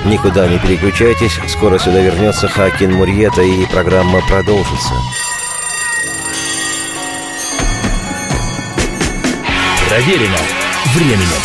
Никуда 0.10 0.48
не 0.48 0.58
переключайтесь, 0.58 1.40
скоро 1.48 1.78
сюда 1.78 2.00
вернется 2.02 2.48
Хакин 2.48 2.94
Мурьета 2.94 3.44
и 3.44 3.68
программа 3.68 4.22
продолжится. 4.28 4.96
Проверено 9.88 10.38
временем. 10.96 11.42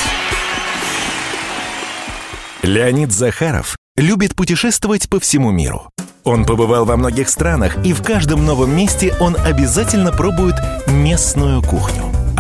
Леонид 2.63 3.13
Захаров 3.13 3.77
любит 3.99 4.35
путешествовать 4.35 5.11
по 5.11 5.21
всему 5.21 5.51
миру. 5.51 5.91
Он 6.25 6.47
побывал 6.47 6.87
во 6.87 6.97
многих 6.97 7.29
странах, 7.29 7.77
и 7.85 7.93
в 7.93 8.03
каждом 8.03 8.47
новом 8.47 8.75
месте 8.75 9.15
он 9.21 9.37
обязательно 9.37 10.11
пробует 10.11 10.55
местную 10.87 11.61
кухню. 11.61 12.14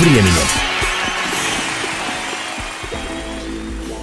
временем. 0.00 0.64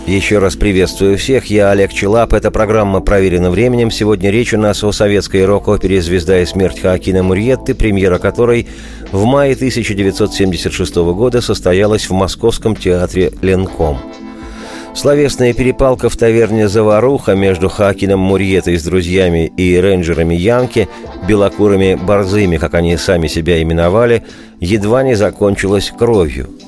Еще 0.07 0.39
раз 0.39 0.55
приветствую 0.55 1.17
всех, 1.17 1.45
я 1.45 1.71
Олег 1.71 1.93
Челап, 1.93 2.33
это 2.33 2.51
программа 2.51 2.99
«Проверено 2.99 3.49
временем». 3.49 3.91
Сегодня 3.91 4.29
речь 4.29 4.53
у 4.53 4.57
нас 4.57 4.83
о 4.83 4.91
советской 4.91 5.45
рок-опере 5.45 6.01
«Звезда 6.01 6.41
и 6.41 6.45
смерть» 6.45 6.81
Хоакина 6.81 7.23
Мурьетты, 7.23 7.75
премьера 7.75 8.17
которой 8.17 8.67
в 9.11 9.23
мае 9.25 9.53
1976 9.53 10.95
года 10.95 11.39
состоялась 11.39 12.09
в 12.09 12.13
Московском 12.13 12.75
театре 12.75 13.31
«Ленком». 13.41 13.99
Словесная 14.93 15.53
перепалка 15.53 16.09
в 16.09 16.17
таверне 16.17 16.67
«Заваруха» 16.67 17.35
между 17.35 17.69
Хакином 17.69 18.19
Мурьетой 18.19 18.77
с 18.77 18.83
друзьями 18.83 19.51
и 19.57 19.75
рейнджерами 19.79 20.35
Янки, 20.35 20.87
белокурыми 21.27 21.95
борзыми, 21.95 22.57
как 22.57 22.73
они 22.73 22.97
сами 22.97 23.27
себя 23.27 23.61
именовали, 23.61 24.23
едва 24.59 25.03
не 25.03 25.15
закончилась 25.15 25.91
кровью– 25.97 26.49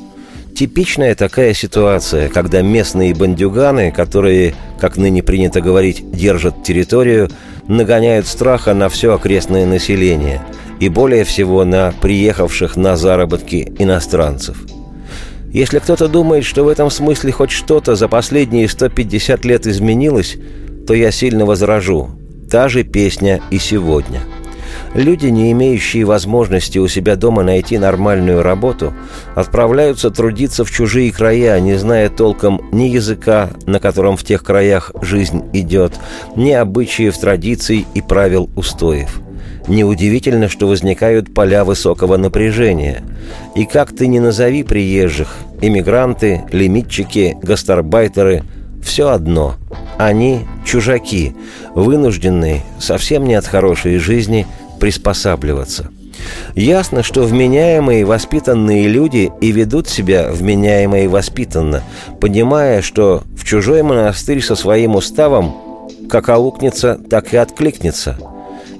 Типичная 0.56 1.16
такая 1.16 1.56
ситуация, 1.56 2.30
когда 2.30 2.62
местные 2.62 3.16
бандюганы, 3.16 3.92
которые, 3.92 4.54
как 4.80 4.98
ныне 4.98 5.24
принято 5.24 5.62
говорить, 5.62 6.12
держат 6.12 6.64
территорию, 6.64 7.30
нагоняют 7.68 8.28
страха 8.28 8.76
на 8.76 8.88
все 8.88 9.16
окрестное 9.16 9.66
население 9.66 10.42
и 10.80 10.90
более 10.90 11.24
всего 11.24 11.66
на 11.66 11.92
приехавших 12.02 12.76
на 12.76 12.96
заработки 12.96 13.74
иностранцев. 13.80 14.58
Если 15.54 15.80
кто-то 15.80 16.10
думает, 16.10 16.44
что 16.44 16.66
в 16.66 16.68
этом 16.68 16.90
смысле 16.90 17.32
хоть 17.32 17.52
что-то 17.52 17.96
за 17.96 18.10
последние 18.10 18.68
150 18.68 19.46
лет 19.46 19.66
изменилось, 19.66 20.36
то 20.86 20.94
я 20.94 21.12
сильно 21.12 21.46
возражу. 21.46 22.10
Та 22.52 22.68
же 22.68 22.84
песня 22.84 23.42
и 23.52 23.58
сегодня– 23.58 24.20
Люди, 24.94 25.28
не 25.28 25.52
имеющие 25.52 26.06
возможности 26.06 26.78
у 26.78 26.88
себя 26.88 27.16
дома 27.16 27.44
найти 27.44 27.78
нормальную 27.78 28.44
работу, 28.44 28.94
отправляются 29.36 30.12
трудиться 30.12 30.64
в 30.64 30.72
чужие 30.72 31.12
края, 31.12 31.60
не 31.60 31.76
зная 31.76 32.10
толком 32.10 32.62
ни 32.72 32.84
языка, 32.84 33.50
на 33.66 33.80
котором 33.80 34.18
в 34.18 34.24
тех 34.24 34.44
краях 34.44 34.92
жизнь 35.02 35.44
идет, 35.54 35.94
ни 36.36 36.52
обычаев, 36.52 37.18
традиций 37.18 37.88
и 37.96 38.02
правил 38.02 38.50
устоев. 38.56 39.20
Неудивительно, 39.68 40.50
что 40.50 40.68
возникают 40.68 41.34
поля 41.34 41.64
высокого 41.64 42.18
напряжения. 42.18 43.04
И 43.56 43.66
как 43.66 43.96
ты 43.96 44.08
ни 44.08 44.20
назови 44.20 44.64
приезжих, 44.64 45.38
иммигранты, 45.62 46.44
лимитчики, 46.52 47.38
гастарбайтеры– 47.42 48.44
все 48.84 49.10
одно. 49.10 49.56
Они– 49.98 50.42
чужаки, 50.66 51.34
вынужденные, 51.74 52.62
совсем 52.80 53.26
не 53.26 53.36
от 53.36 53.46
хорошей 53.46 53.98
жизни– 53.98 54.46
приспосабливаться. 54.80 55.90
Ясно, 56.56 57.04
что 57.04 57.24
вменяемые 57.24 58.06
воспитанные 58.06 58.88
люди 58.88 59.32
и 59.40 59.52
ведут 59.52 59.88
себя 59.88 60.30
вменяемо 60.30 61.00
и 61.02 61.08
воспитанно, 61.08 61.84
понимая, 62.20 62.82
что 62.82 63.24
в 63.38 63.46
чужой 63.46 63.82
монастырь 63.82 64.42
со 64.42 64.56
своим 64.56 64.96
уставом 64.96 65.56
как 66.10 66.30
аукнется, 66.30 67.00
так 67.10 67.34
и 67.34 67.38
откликнется. 67.38 68.18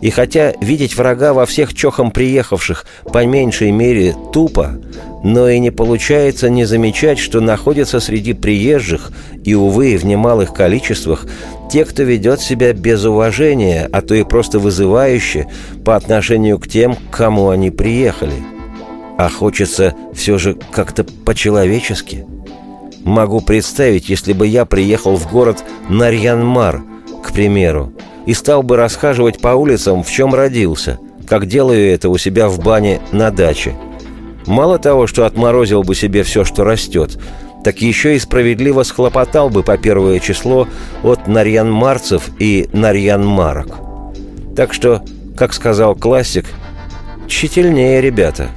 И 0.04 0.10
хотя 0.10 0.52
видеть 0.60 0.98
врага 0.98 1.34
во 1.34 1.46
всех 1.46 1.74
чохом 1.74 2.12
приехавших 2.12 2.86
по 3.14 3.26
меньшей 3.26 3.72
мере 3.72 4.14
тупо, 4.34 4.78
но 5.24 5.48
и 5.48 5.60
не 5.60 5.72
получается 5.72 6.50
не 6.50 6.66
замечать, 6.66 7.20
что 7.20 7.40
находятся 7.40 8.02
среди 8.02 8.34
приезжих, 8.34 9.14
и, 9.46 9.56
увы, 9.56 9.96
в 9.96 10.04
немалых 10.04 10.54
количествах, 10.54 11.26
те, 11.72 11.86
кто 11.86 12.04
ведет 12.04 12.42
себя 12.42 12.74
без 12.74 13.06
уважения, 13.06 13.88
а 13.94 14.02
то 14.02 14.14
и 14.14 14.24
просто 14.24 14.60
вызывающе 14.60 15.48
по 15.86 15.96
отношению 15.96 16.60
к 16.60 16.68
тем, 16.68 16.96
к 16.96 17.16
кому 17.16 17.48
они 17.48 17.72
приехали. 17.72 18.44
А 19.18 19.30
хочется 19.30 19.96
все 20.14 20.38
же 20.38 20.58
как-то 20.74 21.06
по-человечески. 21.06 22.26
Могу 23.06 23.40
представить, 23.40 24.10
если 24.10 24.34
бы 24.34 24.48
я 24.48 24.66
приехал 24.66 25.16
в 25.16 25.32
город 25.32 25.64
Нарьянмар, 25.88 26.84
к 27.24 27.32
примеру, 27.32 27.94
и 28.26 28.34
стал 28.34 28.64
бы 28.64 28.78
расхаживать 28.78 29.40
по 29.40 29.50
улицам, 29.50 30.04
в 30.04 30.12
чем 30.12 30.34
родился, 30.34 31.00
как 31.28 31.46
делаю 31.46 31.94
это 31.94 32.10
у 32.10 32.18
себя 32.18 32.48
в 32.48 32.60
бане 32.60 33.02
на 33.12 33.32
даче– 33.32 33.74
Мало 34.46 34.78
того, 34.78 35.08
что 35.08 35.26
отморозил 35.26 35.84
бы 35.84 35.96
себе 35.96 36.24
все, 36.24 36.44
что 36.44 36.64
растет, 36.64 37.18
так 37.64 37.82
еще 37.82 38.16
и 38.16 38.20
справедливо 38.20 38.84
схлопотал 38.84 39.50
бы 39.50 39.64
по 39.64 39.78
первое 39.78 40.20
число 40.20 40.68
от 41.02 41.28
нарьян-марцев 41.28 42.24
и 42.40 42.70
нарьян-марок. 42.74 43.78
Так 44.56 44.74
что, 44.74 45.02
как 45.38 45.54
сказал 45.54 45.96
классик, 45.96 46.46
тщательнее, 47.28 48.02
ребята. 48.02 48.50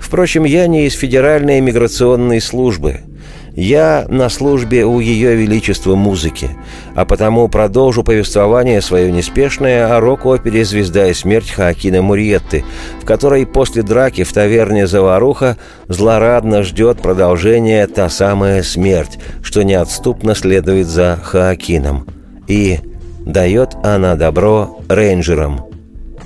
Впрочем, 0.00 0.44
я 0.44 0.66
не 0.66 0.86
из 0.86 0.94
Федеральной 0.94 1.60
миграционной 1.60 2.40
службы– 2.40 3.00
я 3.56 4.06
на 4.08 4.28
службе 4.28 4.84
у 4.84 5.00
Ее 5.00 5.36
Величества 5.36 5.94
музыки, 5.94 6.50
а 6.94 7.04
потому 7.04 7.48
продолжу 7.48 8.02
повествование 8.02 8.80
свое 8.80 9.12
неспешное 9.12 9.94
о 9.94 10.00
рок-опере 10.00 10.64
«Звезда 10.64 11.08
и 11.08 11.14
смерть» 11.14 11.50
Хаакина 11.50 12.02
Мурьетты, 12.02 12.64
в 13.00 13.04
которой 13.04 13.46
после 13.46 13.82
драки 13.82 14.24
в 14.24 14.32
таверне 14.32 14.86
«Заваруха» 14.86 15.56
злорадно 15.88 16.62
ждет 16.62 17.00
продолжение 17.00 17.86
та 17.86 18.08
самая 18.08 18.62
смерть, 18.62 19.18
что 19.42 19.62
неотступно 19.62 20.34
следует 20.34 20.86
за 20.86 21.18
Хаакином. 21.22 22.06
И 22.48 22.80
дает 23.24 23.74
она 23.82 24.16
добро 24.16 24.80
рейнджерам. 24.88 25.66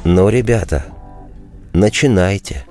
Ну, 0.05 0.29
ребята, 0.29 0.85
начинайте. 1.73 2.65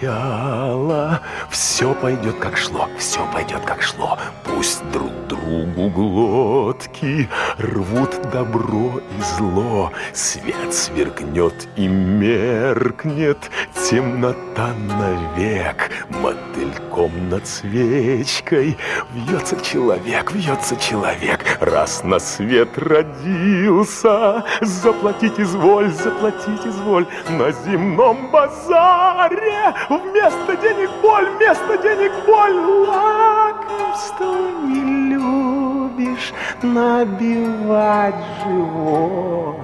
Начало, 0.00 1.20
все 1.50 1.92
пойдет 1.92 2.36
как 2.38 2.56
шло, 2.56 2.88
все 2.98 3.20
пойдет 3.32 3.62
как 3.64 3.82
шло. 3.82 4.16
Пусть 4.44 4.88
друг 4.92 5.10
другу 5.28 5.88
глотки 5.90 7.28
рвут 7.58 8.10
добро 8.30 9.00
и 9.00 9.22
зло. 9.22 9.90
Свет 10.12 10.72
сверкнет 10.72 11.68
и 11.76 11.88
меркнет, 11.88 13.38
темнота 13.74 14.70
навек. 14.98 15.90
Мотыльком 16.10 17.28
над 17.28 17.46
свечкой 17.46 18.76
вьется 19.12 19.60
человек, 19.60 20.32
вьется 20.32 20.76
человек. 20.76 21.44
Раз 21.60 22.04
на 22.04 22.20
свет 22.20 22.78
родился, 22.78 24.44
заплатить 24.60 25.40
изволь, 25.40 25.90
заплатить 25.92 26.66
изволь 26.66 27.06
на 27.30 27.50
земном 27.50 28.30
базаре. 28.30 29.74
Вместо 29.88 30.56
денег 30.56 30.90
боль, 31.00 31.30
вместо 31.36 31.78
денег 31.78 32.12
боль, 32.26 32.54
лакомство 32.86 34.34
не 34.66 35.14
любишь 35.14 36.32
набивать 36.62 38.14
живот. 38.44 39.60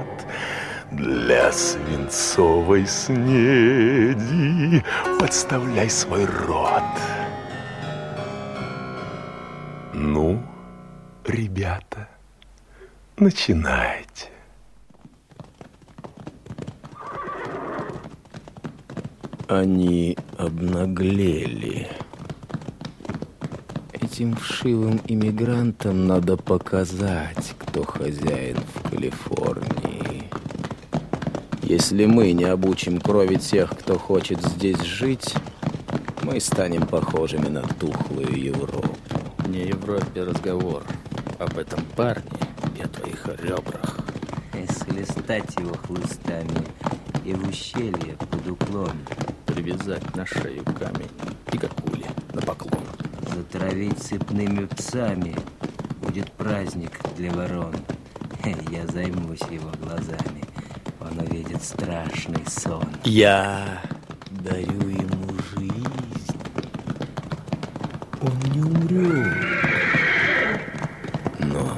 Для 0.93 1.53
свинцовой 1.53 2.87
снеди 2.87 4.83
подставляй 5.19 5.91
свой 5.91 6.25
рот. 6.25 6.83
Ну, 9.93 10.43
ребята, 11.27 12.09
начинайте. 13.19 14.34
Они 19.49 20.17
обнаглели. 20.39 21.87
Этим 23.93 24.35
вшивым 24.37 25.03
иммигрантам 25.07 26.07
надо 26.07 26.39
показать, 26.39 27.55
кто 27.59 27.85
хозяин 27.85 28.57
в 28.75 28.89
Калифорнии. 28.89 30.31
Если 31.63 32.07
мы 32.07 32.33
не 32.33 32.45
обучим 32.45 32.99
крови 32.99 33.37
тех, 33.37 33.71
кто 33.79 33.99
хочет 33.99 34.43
здесь 34.43 34.81
жить, 34.81 35.35
мы 36.23 36.41
станем 36.41 36.87
похожими 36.87 37.49
на 37.49 37.63
тухлую 37.63 38.43
Европу. 38.43 38.97
Не 39.49 39.67
Европе 39.67 40.23
разговор. 40.23 40.85
Об 41.39 41.59
этом 41.59 41.81
парне 41.97 42.25
и 42.79 42.83
о 42.83 42.89
твоих 42.89 43.27
ребрах. 43.43 44.14
Если 44.67 45.05
стать 45.05 45.55
его 45.59 45.75
хлыстами 45.75 46.65
и 47.23 47.35
в 47.35 47.47
ущелье 47.49 48.17
под 48.31 48.47
уклон 48.49 48.97
привязать 49.45 50.17
на 50.17 50.25
шею 50.25 50.65
камень 50.65 51.11
и 51.53 51.59
как 51.59 51.75
пули 51.75 52.07
на 52.33 52.41
поклон. 52.41 52.87
Затравить 53.35 53.99
цепными 53.99 54.65
псами 54.65 55.37
будет 56.01 56.33
праздник 56.33 56.99
для 57.15 57.31
ворон. 57.33 57.75
Я 58.71 58.87
займусь 58.87 59.43
его 59.51 59.71
глазами. 59.83 60.45
Он 60.99 61.19
увидит 61.19 61.63
страшный 61.63 62.45
сон. 62.49 62.89
Я 63.05 63.83
дарю 64.31 64.89
ему 64.89 65.35
жизнь. 65.53 66.39
Он 68.23 68.53
не 68.53 68.63
умрет. 68.63 69.37
Но 71.41 71.77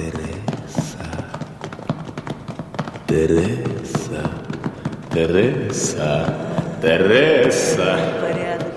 Тереса, 0.00 1.26
Тереса, 3.10 4.30
Тереса, 5.12 6.32
Тереса. 6.80 7.98
Порядок, 8.20 8.68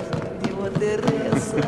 его 0.49 0.69
Тереса. 0.69 1.61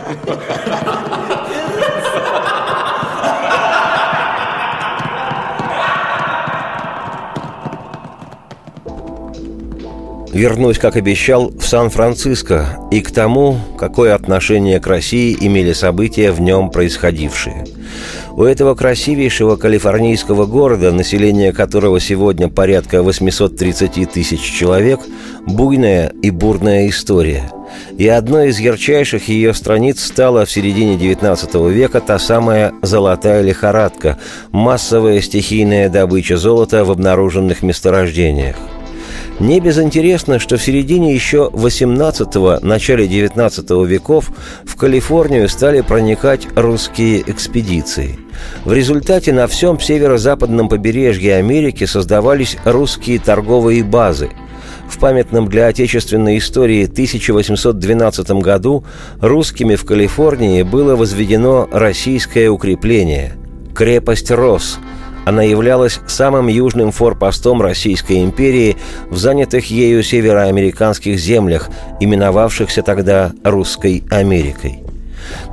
Вернусь, 10.34 10.80
как 10.80 10.95
обещал, 10.95 11.51
в 11.51 11.68
Сан-Франциско 11.68 12.80
и 12.89 13.01
к 13.01 13.11
тому, 13.11 13.59
какое 13.78 14.16
отношение 14.16 14.80
к 14.80 14.88
России 14.88 15.38
имели 15.39 15.74
события 15.74 16.32
в 16.32 16.41
нем 16.41 16.72
происходившие. 16.72 17.64
У 18.38 18.43
этого 18.43 18.75
красивейшего 18.75 19.55
калифорнийского 19.55 20.45
города, 20.45 20.91
население 20.91 21.53
которого 21.53 22.01
сегодня 22.01 22.49
порядка 22.49 23.01
830 23.01 24.11
тысяч 24.11 24.41
человек, 24.41 24.99
буйная 25.47 26.11
и 26.21 26.31
бурная 26.31 26.89
история. 26.89 27.49
И 27.97 28.05
одной 28.09 28.49
из 28.49 28.59
ярчайших 28.59 29.29
ее 29.29 29.53
страниц 29.53 30.03
стала 30.03 30.45
в 30.45 30.51
середине 30.51 30.97
XIX 30.97 31.71
века 31.71 32.01
та 32.01 32.19
самая 32.19 32.73
«золотая 32.81 33.41
лихорадка»– 33.41 34.19
массовая 34.51 35.21
стихийная 35.21 35.88
добыча 35.88 36.36
золота 36.36 36.83
в 36.83 36.91
обнаруженных 36.91 37.63
месторождениях. 37.63 38.57
Не 39.39 39.59
безинтересно, 39.59 40.39
что 40.39 40.55
в 40.55 40.63
середине 40.63 41.13
еще 41.13 41.49
18-го, 41.51 42.65
начале 42.65 43.05
19 43.05 43.69
веков 43.86 44.31
в 44.63 44.77
Калифорнию 44.77 45.49
стали 45.49 45.81
проникать 45.81 46.47
русские 46.55 47.21
экспедиции. 47.29 48.17
В 48.63 48.71
результате 48.71 49.33
на 49.33 49.47
всем 49.47 49.77
северо-западном 49.77 50.69
побережье 50.69 51.36
Америки 51.36 51.83
создавались 51.83 52.55
русские 52.63 53.19
торговые 53.19 53.83
базы. 53.83 54.29
В 54.88 54.99
памятном 54.99 55.49
для 55.49 55.67
отечественной 55.67 56.38
истории 56.38 56.86
1812 56.86 58.29
году 58.41 58.86
русскими 59.19 59.75
в 59.75 59.83
Калифорнии 59.83 60.63
было 60.63 60.95
возведено 60.95 61.67
российское 61.73 62.47
укрепление– 62.47 63.33
крепость 63.75 64.31
Рос– 64.31 64.79
она 65.26 65.41
являлась 65.41 65.99
самым 66.07 66.47
южным 66.47 66.91
форпостом 66.91 67.61
Российской 67.61 68.23
империи 68.23 68.78
в 69.09 69.17
занятых 69.17 69.69
ею 69.71 70.03
североамериканских 70.03 71.19
землях, 71.19 71.69
именовавшихся 71.99 72.84
тогда 72.84 73.32
Русской 73.43 74.03
Америкой. 74.09 74.80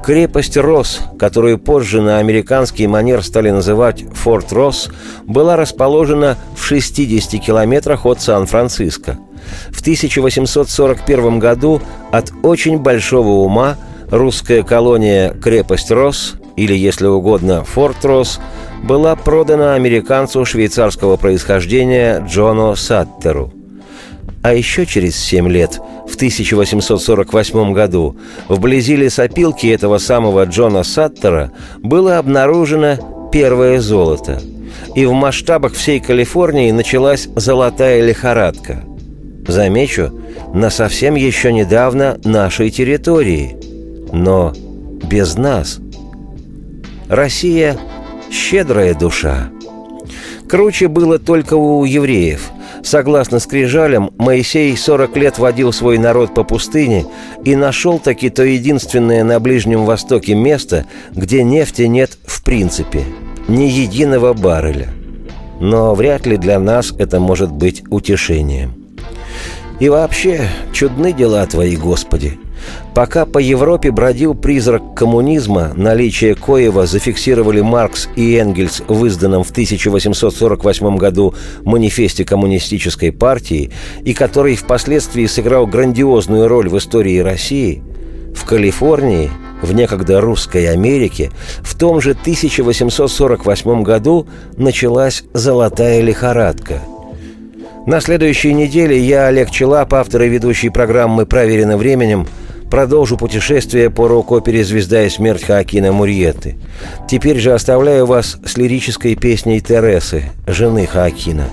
Крепость 0.04 0.56
Росс, 0.56 1.00
которую 1.18 1.58
позже 1.58 2.02
на 2.02 2.18
американский 2.18 2.86
манер 2.86 3.22
стали 3.22 3.50
называть 3.50 4.04
Форт 4.12 4.52
Росс, 4.52 4.88
была 5.24 5.56
расположена 5.56 6.36
в 6.56 6.62
60 6.62 7.40
километрах 7.40 8.04
от 8.04 8.20
Сан-Франциско. 8.20 9.18
В 9.70 9.80
1841 9.80 11.38
году 11.38 11.80
от 12.10 12.32
очень 12.42 12.78
большого 12.78 13.44
ума 13.44 13.76
русская 14.10 14.62
колония 14.62 15.32
«Крепость 15.32 15.90
Росс» 15.90 16.34
или, 16.56 16.74
если 16.74 17.06
угодно, 17.06 17.64
«Форт 17.64 18.04
Росс» 18.04 18.38
была 18.82 19.16
продана 19.16 19.74
американцу 19.74 20.44
швейцарского 20.44 21.16
происхождения 21.16 22.24
Джону 22.26 22.74
Саттеру. 22.76 23.52
А 24.42 24.54
еще 24.54 24.86
через 24.86 25.16
семь 25.16 25.48
лет, 25.48 25.80
в 26.08 26.16
1848 26.16 27.72
году, 27.72 28.16
вблизи 28.48 28.96
лесопилки 28.96 29.68
этого 29.68 29.98
самого 29.98 30.44
Джона 30.44 30.82
Саттера 30.82 31.52
было 31.78 32.18
обнаружено 32.18 33.30
первое 33.32 33.80
золото. 33.80 34.42
И 34.96 35.06
в 35.06 35.12
масштабах 35.12 35.74
всей 35.74 36.00
Калифорнии 36.00 36.70
началась 36.72 37.28
золотая 37.36 38.04
лихорадка. 38.04 38.84
Замечу, 39.46 40.12
на 40.52 40.70
совсем 40.70 41.14
еще 41.14 41.52
недавно 41.52 42.18
нашей 42.24 42.70
территории. 42.70 43.56
Но 44.12 44.52
без 45.04 45.36
нас. 45.36 45.78
Россия 47.12 47.76
щедрая 48.30 48.94
душа. 48.94 49.50
Круче 50.48 50.88
было 50.88 51.18
только 51.18 51.52
у 51.52 51.84
евреев. 51.84 52.50
Согласно 52.82 53.38
скрижалям, 53.38 54.12
Моисей 54.16 54.74
40 54.74 55.16
лет 55.18 55.38
водил 55.38 55.74
свой 55.74 55.98
народ 55.98 56.32
по 56.32 56.42
пустыне 56.42 57.04
и 57.44 57.54
нашел 57.54 57.98
таки 57.98 58.30
то 58.30 58.42
единственное 58.42 59.24
на 59.24 59.40
Ближнем 59.40 59.84
Востоке 59.84 60.34
место, 60.34 60.86
где 61.10 61.44
нефти 61.44 61.82
нет 61.82 62.16
в 62.24 62.42
принципе, 62.42 63.04
ни 63.46 63.64
единого 63.64 64.32
барреля. 64.32 64.88
Но 65.60 65.94
вряд 65.94 66.24
ли 66.24 66.38
для 66.38 66.58
нас 66.58 66.94
это 66.98 67.20
может 67.20 67.52
быть 67.52 67.82
утешением. 67.90 68.72
И 69.80 69.90
вообще, 69.90 70.48
чудны 70.72 71.12
дела 71.12 71.44
Твои, 71.46 71.76
Господи– 71.76 72.38
Пока 72.94 73.24
по 73.24 73.38
Европе 73.38 73.90
бродил 73.90 74.34
призрак 74.34 74.94
коммунизма, 74.94 75.72
наличие 75.74 76.34
коего 76.34 76.86
зафиксировали 76.86 77.60
Маркс 77.60 78.08
и 78.16 78.34
Энгельс 78.34 78.82
в 78.86 79.06
изданном 79.06 79.44
в 79.44 79.50
1848 79.50 80.96
году 80.96 81.34
манифесте 81.64 82.24
коммунистической 82.24 83.10
партии 83.10 83.70
и 84.04 84.12
который 84.12 84.56
впоследствии 84.56 85.26
сыграл 85.26 85.66
грандиозную 85.66 86.48
роль 86.48 86.68
в 86.68 86.76
истории 86.76 87.18
России, 87.18 87.82
в 88.34 88.44
Калифорнии, 88.44 89.30
в 89.62 89.72
некогда 89.72 90.20
русской 90.20 90.66
Америке, 90.66 91.30
в 91.62 91.78
том 91.78 92.00
же 92.00 92.10
1848 92.10 93.82
году 93.82 94.26
началась 94.56 95.24
«золотая 95.32 96.02
лихорадка», 96.02 96.82
на 97.84 98.00
следующей 98.00 98.54
неделе 98.54 98.96
я, 98.96 99.26
Олег 99.26 99.50
Челап, 99.50 99.92
автор 99.94 100.22
и 100.22 100.28
ведущий 100.28 100.68
программы 100.68 101.26
«Проверено 101.26 101.76
временем», 101.76 102.28
продолжу 102.72 103.18
путешествие 103.18 103.90
по 103.90 104.08
рок-опере 104.08 104.64
«Звезда 104.64 105.04
и 105.04 105.10
смерть» 105.10 105.44
Хаакина 105.44 105.92
Мурьеты. 105.92 106.56
Теперь 107.06 107.38
же 107.38 107.52
оставляю 107.52 108.06
вас 108.06 108.38
с 108.46 108.56
лирической 108.56 109.14
песней 109.14 109.60
Тересы, 109.60 110.30
жены 110.46 110.86
Хаакина. 110.86 111.48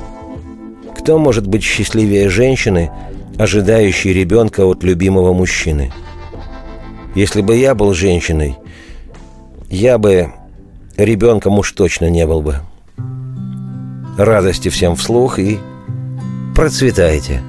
Кто 0.98 1.18
может 1.20 1.46
быть 1.46 1.62
счастливее 1.62 2.30
женщины, 2.30 2.90
ожидающей 3.38 4.14
ребенка 4.14 4.66
от 4.66 4.82
любимого 4.86 5.34
мужчины? 5.34 5.92
Если 7.16 7.42
бы 7.42 7.58
я 7.58 7.76
был 7.76 7.94
женщиной, 7.94 8.56
я 9.70 9.98
бы 9.98 10.30
ребенком 10.96 11.60
уж 11.60 11.74
точно 11.74 12.10
не 12.10 12.26
был 12.26 12.42
бы. 12.42 12.60
Радости 14.18 14.70
всем 14.70 14.96
вслух 14.96 15.38
и 15.38 15.60
процветайте! 16.56 17.42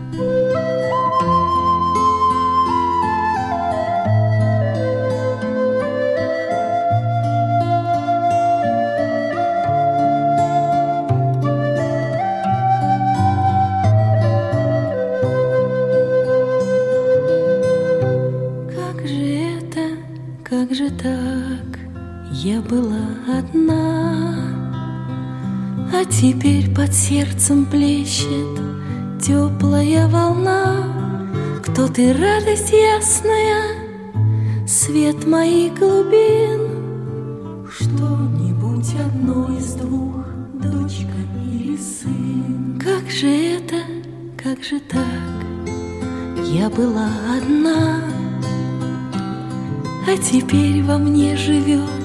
Под 26.20 26.94
сердцем 26.94 27.64
плещет 27.64 28.60
теплая 29.22 30.06
волна. 30.06 30.84
Кто 31.62 31.88
ты, 31.88 32.12
радость 32.12 32.72
ясная, 32.72 34.66
свет 34.66 35.26
моих 35.26 35.78
глубин? 35.78 37.66
Что-нибудь 37.70 38.94
одно 39.02 39.56
из 39.56 39.72
двух, 39.72 40.26
дочка 40.62 41.16
или 41.50 41.78
сын? 41.78 42.78
Как 42.78 43.10
же 43.10 43.28
это, 43.28 43.76
как 44.36 44.62
же 44.62 44.78
так, 44.80 45.04
я 46.44 46.68
была 46.68 47.08
одна 47.34 48.04
А 50.06 50.16
теперь 50.18 50.82
во 50.82 50.98
мне 50.98 51.34
живет 51.36 51.99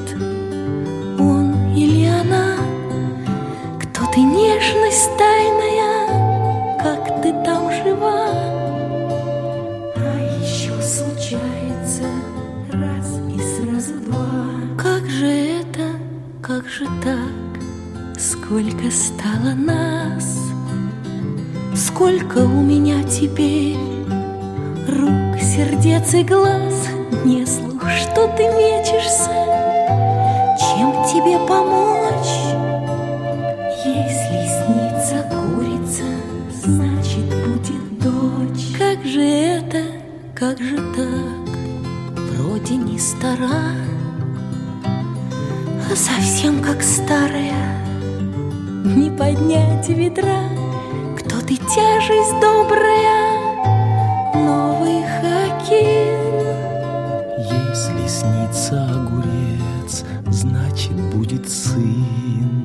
Как 40.45 40.59
же 40.59 40.77
так 40.77 42.15
вроде 42.15 42.75
не 42.75 42.99
стара, 42.99 43.73
а 44.85 45.95
совсем 45.95 46.61
как 46.61 46.83
старая. 46.83 47.83
Не 48.83 49.09
поднять 49.09 49.89
ветра, 49.89 50.43
кто 51.17 51.41
ты 51.41 51.55
тяжесть 51.57 52.39
добрая, 52.39 53.55
новый 54.35 55.01
хоккей. 55.17 56.13
Если 57.39 58.07
снится 58.07 58.85
огурец, 58.85 60.03
значит 60.27 60.95
будет 61.11 61.49
сын. 61.49 62.64